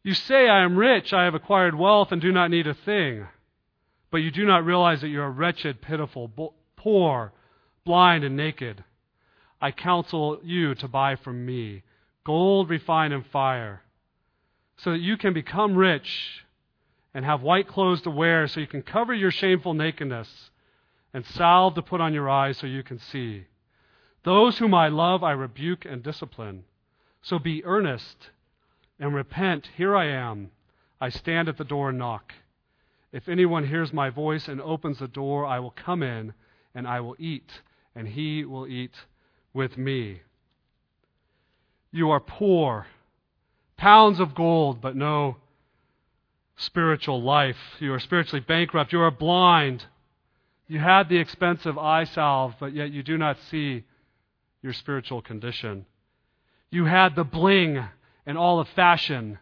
You 0.03 0.13
say, 0.13 0.49
I 0.49 0.63
am 0.63 0.77
rich, 0.77 1.13
I 1.13 1.25
have 1.25 1.35
acquired 1.35 1.75
wealth, 1.75 2.11
and 2.11 2.21
do 2.21 2.31
not 2.31 2.49
need 2.49 2.67
a 2.67 2.73
thing. 2.73 3.27
But 4.09 4.17
you 4.17 4.31
do 4.31 4.45
not 4.45 4.65
realize 4.65 5.01
that 5.01 5.09
you 5.09 5.21
are 5.21 5.31
wretched, 5.31 5.81
pitiful, 5.81 6.53
poor, 6.75 7.33
blind, 7.85 8.23
and 8.23 8.35
naked. 8.35 8.83
I 9.61 9.71
counsel 9.71 10.39
you 10.43 10.73
to 10.75 10.87
buy 10.87 11.15
from 11.15 11.45
me 11.45 11.83
gold 12.23 12.69
refined 12.69 13.13
in 13.13 13.23
fire, 13.23 13.81
so 14.77 14.91
that 14.91 15.01
you 15.01 15.17
can 15.17 15.33
become 15.33 15.75
rich 15.75 16.45
and 17.13 17.25
have 17.25 17.41
white 17.41 17.67
clothes 17.67 18.01
to 18.01 18.09
wear, 18.09 18.47
so 18.47 18.59
you 18.59 18.67
can 18.67 18.81
cover 18.81 19.13
your 19.13 19.31
shameful 19.31 19.73
nakedness, 19.73 20.49
and 21.13 21.25
salve 21.25 21.75
to 21.75 21.81
put 21.81 21.99
on 21.99 22.13
your 22.13 22.29
eyes, 22.29 22.57
so 22.57 22.67
you 22.67 22.83
can 22.83 22.99
see. 22.99 23.45
Those 24.23 24.57
whom 24.57 24.73
I 24.73 24.87
love, 24.87 25.23
I 25.23 25.31
rebuke 25.31 25.83
and 25.83 26.03
discipline. 26.03 26.63
So 27.21 27.37
be 27.37 27.65
earnest 27.65 28.29
and 29.01 29.13
repent. 29.15 29.67
Here 29.75 29.95
I 29.95 30.05
am. 30.05 30.51
I 31.01 31.09
stand 31.09 31.49
at 31.49 31.57
the 31.57 31.65
door 31.65 31.89
and 31.89 31.97
knock. 31.97 32.33
If 33.11 33.27
anyone 33.27 33.67
hears 33.67 33.91
my 33.91 34.09
voice 34.09 34.47
and 34.47 34.61
opens 34.61 34.99
the 34.99 35.07
door, 35.07 35.45
I 35.45 35.59
will 35.59 35.71
come 35.71 36.03
in 36.03 36.33
and 36.73 36.87
I 36.87 37.01
will 37.01 37.15
eat, 37.19 37.61
and 37.95 38.07
he 38.07 38.45
will 38.45 38.67
eat 38.67 38.93
with 39.53 39.77
me. 39.77 40.21
You 41.91 42.11
are 42.11 42.21
poor, 42.21 42.85
pounds 43.75 44.21
of 44.21 44.33
gold, 44.33 44.79
but 44.79 44.95
no 44.95 45.35
spiritual 46.55 47.21
life. 47.21 47.57
You 47.79 47.93
are 47.93 47.99
spiritually 47.99 48.45
bankrupt. 48.47 48.93
You 48.93 49.01
are 49.01 49.11
blind. 49.11 49.85
You 50.67 50.79
had 50.79 51.09
the 51.09 51.17
expensive 51.17 51.77
eye 51.77 52.05
salve, 52.05 52.55
but 52.59 52.73
yet 52.73 52.91
you 52.91 53.03
do 53.03 53.17
not 53.17 53.37
see 53.49 53.83
your 54.61 54.71
spiritual 54.71 55.21
condition. 55.21 55.85
You 56.69 56.85
had 56.85 57.15
the 57.15 57.25
bling 57.25 57.83
and 58.25 58.37
all 58.37 58.59
of 58.59 58.67
fashion, 58.69 59.39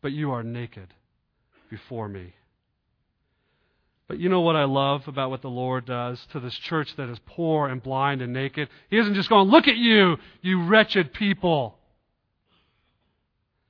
but 0.00 0.12
you 0.12 0.32
are 0.32 0.42
naked 0.42 0.88
before 1.70 2.08
me. 2.08 2.34
But 4.08 4.18
you 4.18 4.28
know 4.28 4.40
what 4.40 4.56
I 4.56 4.64
love 4.64 5.08
about 5.08 5.30
what 5.30 5.42
the 5.42 5.48
Lord 5.48 5.86
does 5.86 6.26
to 6.32 6.40
this 6.40 6.54
church 6.54 6.96
that 6.96 7.08
is 7.08 7.18
poor 7.24 7.68
and 7.68 7.82
blind 7.82 8.20
and 8.20 8.32
naked? 8.32 8.68
He 8.90 8.98
isn't 8.98 9.14
just 9.14 9.28
going, 9.28 9.48
Look 9.48 9.68
at 9.68 9.76
you, 9.76 10.18
you 10.42 10.64
wretched 10.64 11.14
people. 11.14 11.78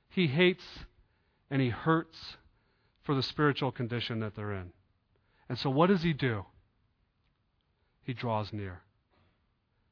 He 0.08 0.26
hates 0.26 0.64
and 1.50 1.62
he 1.62 1.68
hurts 1.68 2.18
for 3.04 3.14
the 3.14 3.22
spiritual 3.22 3.72
condition 3.72 4.20
that 4.20 4.34
they're 4.34 4.52
in. 4.52 4.72
And 5.48 5.58
so, 5.58 5.70
what 5.70 5.88
does 5.88 6.02
he 6.02 6.12
do? 6.12 6.44
He 8.02 8.12
draws 8.12 8.52
near. 8.52 8.82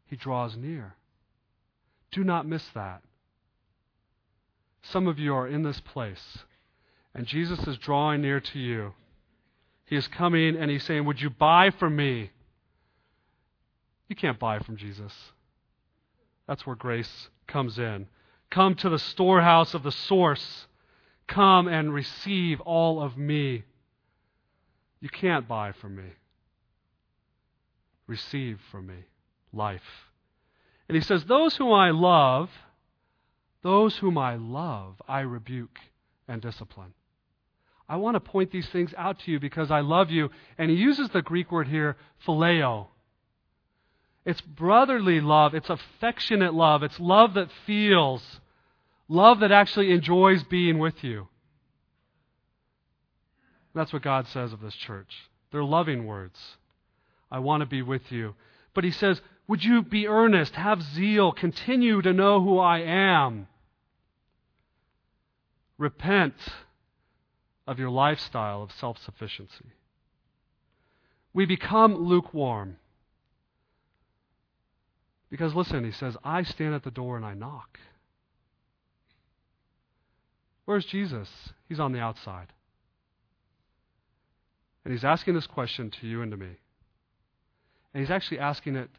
He 0.06 0.16
draws 0.16 0.56
near. 0.56 0.96
Do 2.10 2.24
not 2.24 2.46
miss 2.46 2.66
that. 2.74 3.02
Some 4.82 5.06
of 5.06 5.18
you 5.18 5.34
are 5.34 5.46
in 5.46 5.62
this 5.62 5.80
place, 5.80 6.38
and 7.14 7.26
Jesus 7.26 7.66
is 7.66 7.76
drawing 7.78 8.22
near 8.22 8.40
to 8.40 8.58
you. 8.58 8.94
He 9.84 9.96
is 9.96 10.06
coming 10.08 10.56
and 10.56 10.70
he's 10.70 10.84
saying, 10.84 11.04
Would 11.04 11.20
you 11.20 11.30
buy 11.30 11.70
from 11.70 11.96
me? 11.96 12.30
You 14.08 14.16
can't 14.16 14.38
buy 14.38 14.60
from 14.60 14.76
Jesus. 14.76 15.12
That's 16.46 16.66
where 16.66 16.76
grace 16.76 17.28
comes 17.46 17.78
in. 17.78 18.06
Come 18.50 18.74
to 18.76 18.88
the 18.88 18.98
storehouse 18.98 19.74
of 19.74 19.82
the 19.82 19.92
source. 19.92 20.66
Come 21.28 21.68
and 21.68 21.94
receive 21.94 22.60
all 22.60 23.02
of 23.02 23.16
me. 23.16 23.64
You 25.00 25.08
can't 25.08 25.46
buy 25.46 25.72
from 25.72 25.96
me. 25.96 26.10
Receive 28.06 28.60
from 28.70 28.86
me 28.86 29.04
life. 29.52 30.08
And 30.88 30.96
he 30.96 31.02
says, 31.02 31.24
Those 31.24 31.56
whom 31.56 31.72
I 31.72 31.90
love, 31.90 32.50
those 33.62 33.96
whom 33.96 34.16
I 34.16 34.36
love, 34.36 35.00
I 35.06 35.20
rebuke 35.20 35.78
and 36.26 36.40
discipline. 36.40 36.94
I 37.88 37.96
want 37.96 38.14
to 38.14 38.20
point 38.20 38.52
these 38.52 38.68
things 38.68 38.94
out 38.96 39.18
to 39.20 39.32
you 39.32 39.40
because 39.40 39.70
I 39.70 39.80
love 39.80 40.10
you. 40.10 40.30
And 40.56 40.70
he 40.70 40.76
uses 40.76 41.08
the 41.08 41.22
Greek 41.22 41.50
word 41.50 41.66
here, 41.66 41.96
phileo. 42.24 42.86
It's 44.24 44.40
brotherly 44.40 45.20
love, 45.20 45.54
it's 45.54 45.70
affectionate 45.70 46.54
love, 46.54 46.82
it's 46.82 47.00
love 47.00 47.34
that 47.34 47.48
feels, 47.66 48.22
love 49.08 49.40
that 49.40 49.50
actually 49.50 49.90
enjoys 49.90 50.44
being 50.44 50.78
with 50.78 51.02
you. 51.02 51.28
That's 53.74 53.92
what 53.92 54.02
God 54.02 54.26
says 54.28 54.52
of 54.52 54.60
this 54.60 54.74
church. 54.74 55.12
They're 55.50 55.64
loving 55.64 56.06
words. 56.06 56.38
I 57.30 57.38
want 57.40 57.62
to 57.62 57.66
be 57.66 57.82
with 57.82 58.12
you. 58.12 58.34
But 58.74 58.84
he 58.84 58.90
says, 58.90 59.20
Would 59.48 59.64
you 59.64 59.82
be 59.82 60.06
earnest, 60.06 60.54
have 60.54 60.82
zeal, 60.82 61.32
continue 61.32 62.02
to 62.02 62.12
know 62.12 62.40
who 62.40 62.58
I 62.58 62.80
am? 62.80 63.48
Repent 65.80 66.34
of 67.66 67.78
your 67.78 67.88
lifestyle 67.88 68.62
of 68.62 68.70
self 68.70 68.98
sufficiency. 68.98 69.72
We 71.32 71.46
become 71.46 71.94
lukewarm. 71.94 72.76
Because 75.30 75.54
listen, 75.54 75.82
he 75.84 75.90
says, 75.90 76.18
I 76.22 76.42
stand 76.42 76.74
at 76.74 76.82
the 76.82 76.90
door 76.90 77.16
and 77.16 77.24
I 77.24 77.32
knock. 77.32 77.78
Where's 80.66 80.84
Jesus? 80.84 81.30
He's 81.66 81.80
on 81.80 81.92
the 81.92 82.00
outside. 82.00 82.52
And 84.84 84.92
he's 84.92 85.04
asking 85.04 85.32
this 85.32 85.46
question 85.46 85.90
to 85.92 86.06
you 86.06 86.20
and 86.20 86.30
to 86.30 86.36
me. 86.36 86.58
And 87.94 88.02
he's 88.02 88.10
actually 88.10 88.40
asking 88.40 88.76
it 88.76 88.90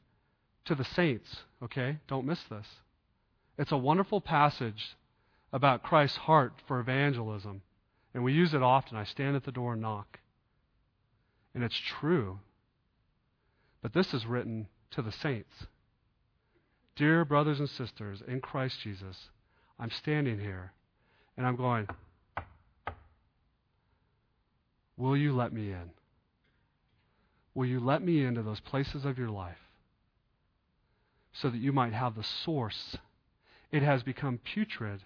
to 0.66 0.74
the 0.74 0.84
saints, 0.84 1.44
okay? 1.62 2.00
Don't 2.08 2.26
miss 2.26 2.42
this. 2.50 2.66
It's 3.60 3.72
a 3.72 3.78
wonderful 3.78 4.20
passage 4.20 4.96
about 5.54 5.84
Christ's 5.84 6.18
heart 6.18 6.54
for 6.68 6.80
evangelism. 6.80 7.62
And 8.14 8.24
we 8.24 8.34
use 8.34 8.54
it 8.54 8.64
often. 8.64 8.98
I 8.98 9.04
stand 9.04 9.36
at 9.36 9.44
the 9.44 9.52
door 9.52 9.74
and 9.74 9.82
knock. 9.82 10.20
And 11.54 11.64
it's 11.64 11.78
true. 11.78 12.40
But 13.82 13.94
this 13.94 14.14
is 14.14 14.26
written 14.26 14.68
to 14.92 15.02
the 15.02 15.12
saints. 15.12 15.66
Dear 16.96 17.26
brothers 17.26 17.60
and 17.60 17.70
sisters 17.70 18.22
in 18.28 18.42
Christ 18.42 18.80
Jesus, 18.82 19.30
I'm 19.80 19.92
standing 19.92 20.40
here 20.40 20.74
and 21.38 21.46
I'm 21.46 21.56
going, 21.56 21.88
Will 24.98 25.18
you 25.18 25.34
let 25.34 25.52
me 25.52 25.72
in? 25.72 25.90
Will 27.56 27.66
you 27.66 27.80
let 27.80 28.04
me 28.04 28.24
into 28.24 28.44
those 28.44 28.60
places 28.60 29.04
of 29.04 29.18
your 29.18 29.30
life 29.30 29.58
so 31.34 31.50
that 31.50 31.58
you 31.58 31.72
might 31.72 31.94
have 31.94 32.16
the 32.16 32.24
source? 32.24 32.98
It 33.72 33.82
has 33.82 34.04
become 34.04 34.40
putrid 34.44 35.02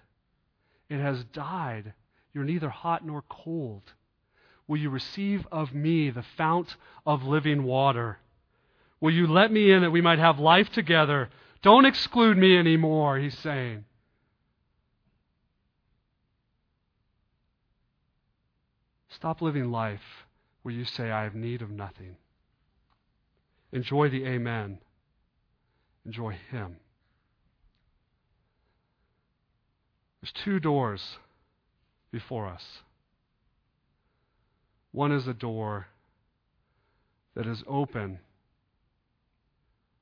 it 0.90 1.00
has 1.00 1.24
died. 1.26 1.94
You're 2.34 2.44
neither 2.44 2.70
hot 2.70 3.06
nor 3.06 3.24
cold. 3.30 3.84
Will 4.68 4.78
you 4.78 4.90
receive 4.90 5.46
of 5.52 5.74
me 5.74 6.10
the 6.10 6.26
fount 6.38 6.76
of 7.06 7.24
living 7.24 7.64
water? 7.64 8.20
Will 9.00 9.14
you 9.14 9.28
let 9.28 9.52
me 9.52 9.72
in 9.72 9.82
that 9.82 9.92
we 9.92 10.02
might 10.02 10.20
have 10.20 10.40
life 10.40 10.70
together? 10.72 11.30
Don't 11.62 11.86
exclude 11.86 12.38
me 12.38 12.58
anymore, 12.58 13.18
he's 13.18 13.38
saying. 13.38 13.86
Stop 19.10 19.42
living 19.42 19.72
life 19.72 20.26
where 20.64 20.74
you 20.74 20.84
say, 20.84 21.10
I 21.10 21.24
have 21.24 21.36
need 21.36 21.62
of 21.62 21.70
nothing. 21.70 22.18
Enjoy 23.72 24.10
the 24.10 24.26
Amen. 24.26 24.80
Enjoy 26.06 26.38
Him. 26.52 26.78
There's 30.26 30.44
two 30.44 30.60
doors 30.60 31.20
before 32.12 32.48
us. 32.48 32.64
One 34.92 35.12
is 35.12 35.28
a 35.28 35.36
door 35.36 35.86
that 37.36 37.46
is 37.46 37.64
open 37.68 38.18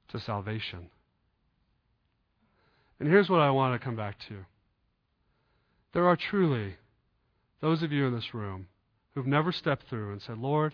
to 0.08 0.20
salvation. 0.22 0.88
And 3.02 3.10
here's 3.10 3.30
what 3.30 3.42
I 3.42 3.50
want 3.50 3.74
to 3.74 3.84
come 3.84 3.98
back 3.98 4.18
to 4.30 4.46
There 5.92 6.08
are 6.08 6.16
truly 6.16 6.76
those 7.60 7.84
of 7.84 7.92
you 7.92 8.08
in 8.08 8.16
this 8.16 8.34
room 8.34 8.68
who've 9.16 9.28
never 9.28 9.52
stepped 9.52 9.90
through 9.90 10.14
and 10.14 10.22
said, 10.22 10.38
Lord, 10.38 10.74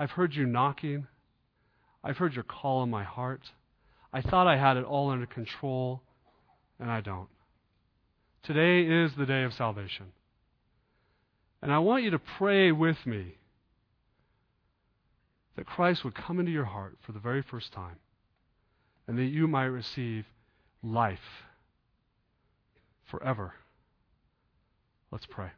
I've 0.00 0.10
heard 0.10 0.34
you 0.34 0.46
knocking. 0.46 1.06
I've 2.02 2.16
heard 2.16 2.34
your 2.34 2.42
call 2.42 2.82
in 2.82 2.90
my 2.90 3.04
heart. 3.04 3.42
I 4.12 4.20
thought 4.20 4.48
I 4.48 4.56
had 4.56 4.76
it 4.76 4.84
all 4.84 5.10
under 5.10 5.26
control, 5.26 6.02
and 6.80 6.90
I 6.90 7.02
don't. 7.02 7.28
Today 8.42 8.82
is 8.82 9.12
the 9.14 9.26
day 9.26 9.42
of 9.42 9.52
salvation. 9.52 10.06
And 11.62 11.72
I 11.72 11.78
want 11.78 12.04
you 12.04 12.10
to 12.10 12.18
pray 12.18 12.72
with 12.72 12.96
me 13.04 13.34
that 15.56 15.66
Christ 15.66 16.04
would 16.04 16.14
come 16.14 16.40
into 16.40 16.52
your 16.52 16.64
heart 16.64 16.96
for 17.02 17.12
the 17.12 17.18
very 17.18 17.42
first 17.42 17.72
time 17.72 17.96
and 19.06 19.18
that 19.18 19.24
you 19.24 19.46
might 19.46 19.64
receive 19.64 20.24
life 20.82 21.18
forever. 23.10 23.52
Let's 25.10 25.26
pray. 25.26 25.50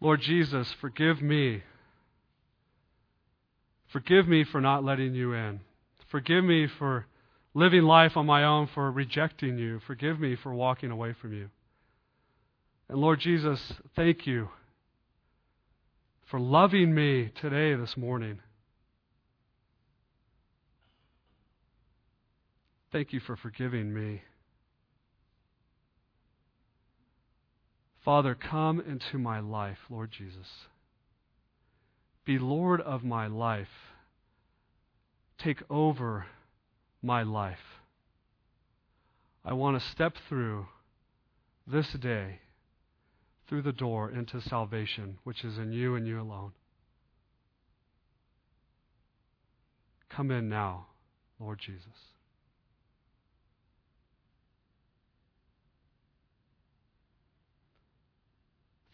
Lord 0.00 0.20
Jesus, 0.20 0.72
forgive 0.80 1.22
me. 1.22 1.62
Forgive 3.88 4.28
me 4.28 4.44
for 4.44 4.60
not 4.60 4.84
letting 4.84 5.14
you 5.14 5.32
in. 5.32 5.60
Forgive 6.10 6.44
me 6.44 6.68
for 6.68 7.06
living 7.56 7.84
life 7.84 8.18
on 8.18 8.26
my 8.26 8.44
own, 8.44 8.68
for 8.74 8.92
rejecting 8.92 9.56
you. 9.56 9.80
Forgive 9.86 10.20
me 10.20 10.36
for 10.36 10.52
walking 10.52 10.90
away 10.90 11.14
from 11.18 11.32
you. 11.32 11.48
And 12.90 12.98
Lord 12.98 13.18
Jesus, 13.18 13.58
thank 13.96 14.26
you 14.26 14.50
for 16.30 16.38
loving 16.38 16.94
me 16.94 17.32
today, 17.40 17.74
this 17.74 17.96
morning. 17.96 18.40
Thank 22.92 23.14
you 23.14 23.20
for 23.20 23.36
forgiving 23.36 23.92
me. 23.94 24.20
Father, 28.04 28.34
come 28.34 28.80
into 28.80 29.18
my 29.18 29.40
life, 29.40 29.78
Lord 29.88 30.10
Jesus. 30.10 30.46
Be 32.26 32.38
Lord 32.38 32.82
of 32.82 33.02
my 33.02 33.26
life. 33.26 33.66
Take 35.38 35.62
over 35.70 36.26
my 37.06 37.22
life. 37.22 37.80
I 39.44 39.52
want 39.52 39.80
to 39.80 39.88
step 39.90 40.14
through 40.28 40.66
this 41.66 41.92
day 41.92 42.40
through 43.48 43.62
the 43.62 43.72
door 43.72 44.10
into 44.10 44.40
salvation, 44.40 45.18
which 45.22 45.44
is 45.44 45.56
in 45.56 45.72
you 45.72 45.94
and 45.94 46.06
you 46.06 46.20
alone. 46.20 46.50
Come 50.10 50.32
in 50.32 50.48
now, 50.48 50.86
Lord 51.38 51.60
Jesus. 51.64 51.84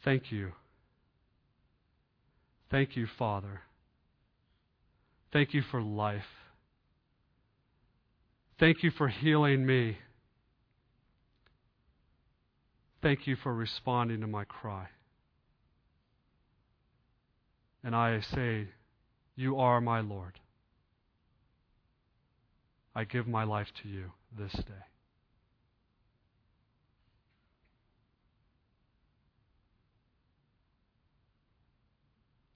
Thank 0.05 0.31
you. 0.31 0.53
Thank 2.71 2.97
you, 2.97 3.07
Father. 3.19 3.63
Thank 5.33 5.55
you 5.55 5.63
for 5.63 5.81
life. 5.81 6.42
Thank 8.63 8.85
you 8.85 8.93
for 8.93 9.09
healing 9.09 9.67
me. 9.67 9.99
Thank 13.03 13.27
you 13.27 13.35
for 13.35 13.53
responding 13.53 14.21
to 14.21 14.29
my 14.29 14.45
cry. 14.45 14.87
And 17.83 17.97
I 17.97 18.21
say, 18.21 18.69
You 19.35 19.59
are 19.59 19.81
my 19.81 19.99
Lord. 19.99 20.39
I 22.95 23.03
give 23.03 23.27
my 23.27 23.43
life 23.43 23.67
to 23.83 23.89
you 23.89 24.13
this 24.39 24.53
day. 24.53 24.85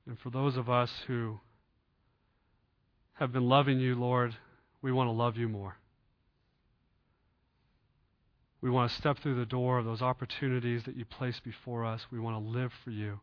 And 0.07 0.17
for 0.21 0.31
those 0.31 0.57
of 0.57 0.71
us 0.71 0.91
who 1.09 1.41
have 3.15 3.33
been 3.33 3.49
loving 3.49 3.81
you, 3.81 3.97
Lord, 3.97 4.37
we 4.83 4.93
want 4.93 5.09
to 5.09 5.13
love 5.13 5.37
you 5.37 5.49
more. 5.49 5.75
We 8.67 8.73
want 8.73 8.91
to 8.91 8.97
step 8.97 9.19
through 9.23 9.37
the 9.37 9.47
door 9.47 9.79
of 9.79 9.85
those 9.85 10.03
opportunities 10.03 10.83
that 10.87 10.97
you 10.97 11.05
place 11.05 11.39
before 11.39 11.85
us. 11.85 12.05
We 12.11 12.19
want 12.19 12.35
to 12.35 12.51
live 12.51 12.73
for 12.83 12.91
you. 12.91 13.21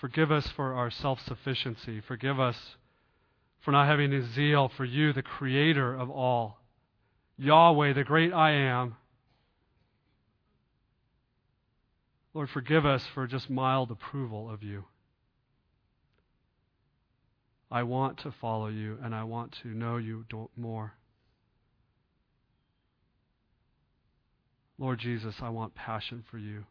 Forgive 0.00 0.32
us 0.32 0.44
for 0.56 0.74
our 0.74 0.90
self 0.90 1.20
sufficiency. 1.24 2.00
Forgive 2.00 2.40
us 2.40 2.56
for 3.60 3.70
not 3.70 3.86
having 3.86 4.12
a 4.12 4.26
zeal 4.34 4.72
for 4.76 4.84
you, 4.84 5.12
the 5.12 5.22
creator 5.22 5.94
of 5.94 6.10
all. 6.10 6.58
Yahweh, 7.36 7.92
the 7.92 8.02
great 8.02 8.32
I 8.32 8.54
am. 8.54 8.96
Lord, 12.34 12.50
forgive 12.50 12.84
us 12.84 13.04
for 13.14 13.28
just 13.28 13.48
mild 13.48 13.92
approval 13.92 14.50
of 14.50 14.64
you. 14.64 14.86
I 17.70 17.84
want 17.84 18.18
to 18.24 18.34
follow 18.40 18.66
you 18.66 18.98
and 19.00 19.14
I 19.14 19.22
want 19.22 19.56
to 19.62 19.68
know 19.68 19.96
you 19.96 20.24
more. 20.56 20.97
Lord 24.78 25.00
Jesus, 25.00 25.36
I 25.42 25.48
want 25.48 25.74
passion 25.74 26.24
for 26.30 26.38
you. 26.38 26.64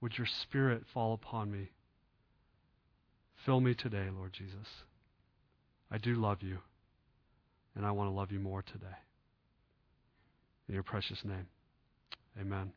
Would 0.00 0.18
your 0.18 0.26
Spirit 0.26 0.82
fall 0.92 1.14
upon 1.14 1.50
me? 1.50 1.70
Fill 3.44 3.60
me 3.60 3.74
today, 3.74 4.08
Lord 4.14 4.32
Jesus. 4.32 4.68
I 5.90 5.98
do 5.98 6.14
love 6.14 6.42
you, 6.42 6.58
and 7.74 7.86
I 7.86 7.92
want 7.92 8.10
to 8.10 8.14
love 8.14 8.30
you 8.30 8.38
more 8.38 8.62
today. 8.62 8.86
In 10.68 10.74
your 10.74 10.82
precious 10.82 11.24
name, 11.24 11.46
amen. 12.38 12.72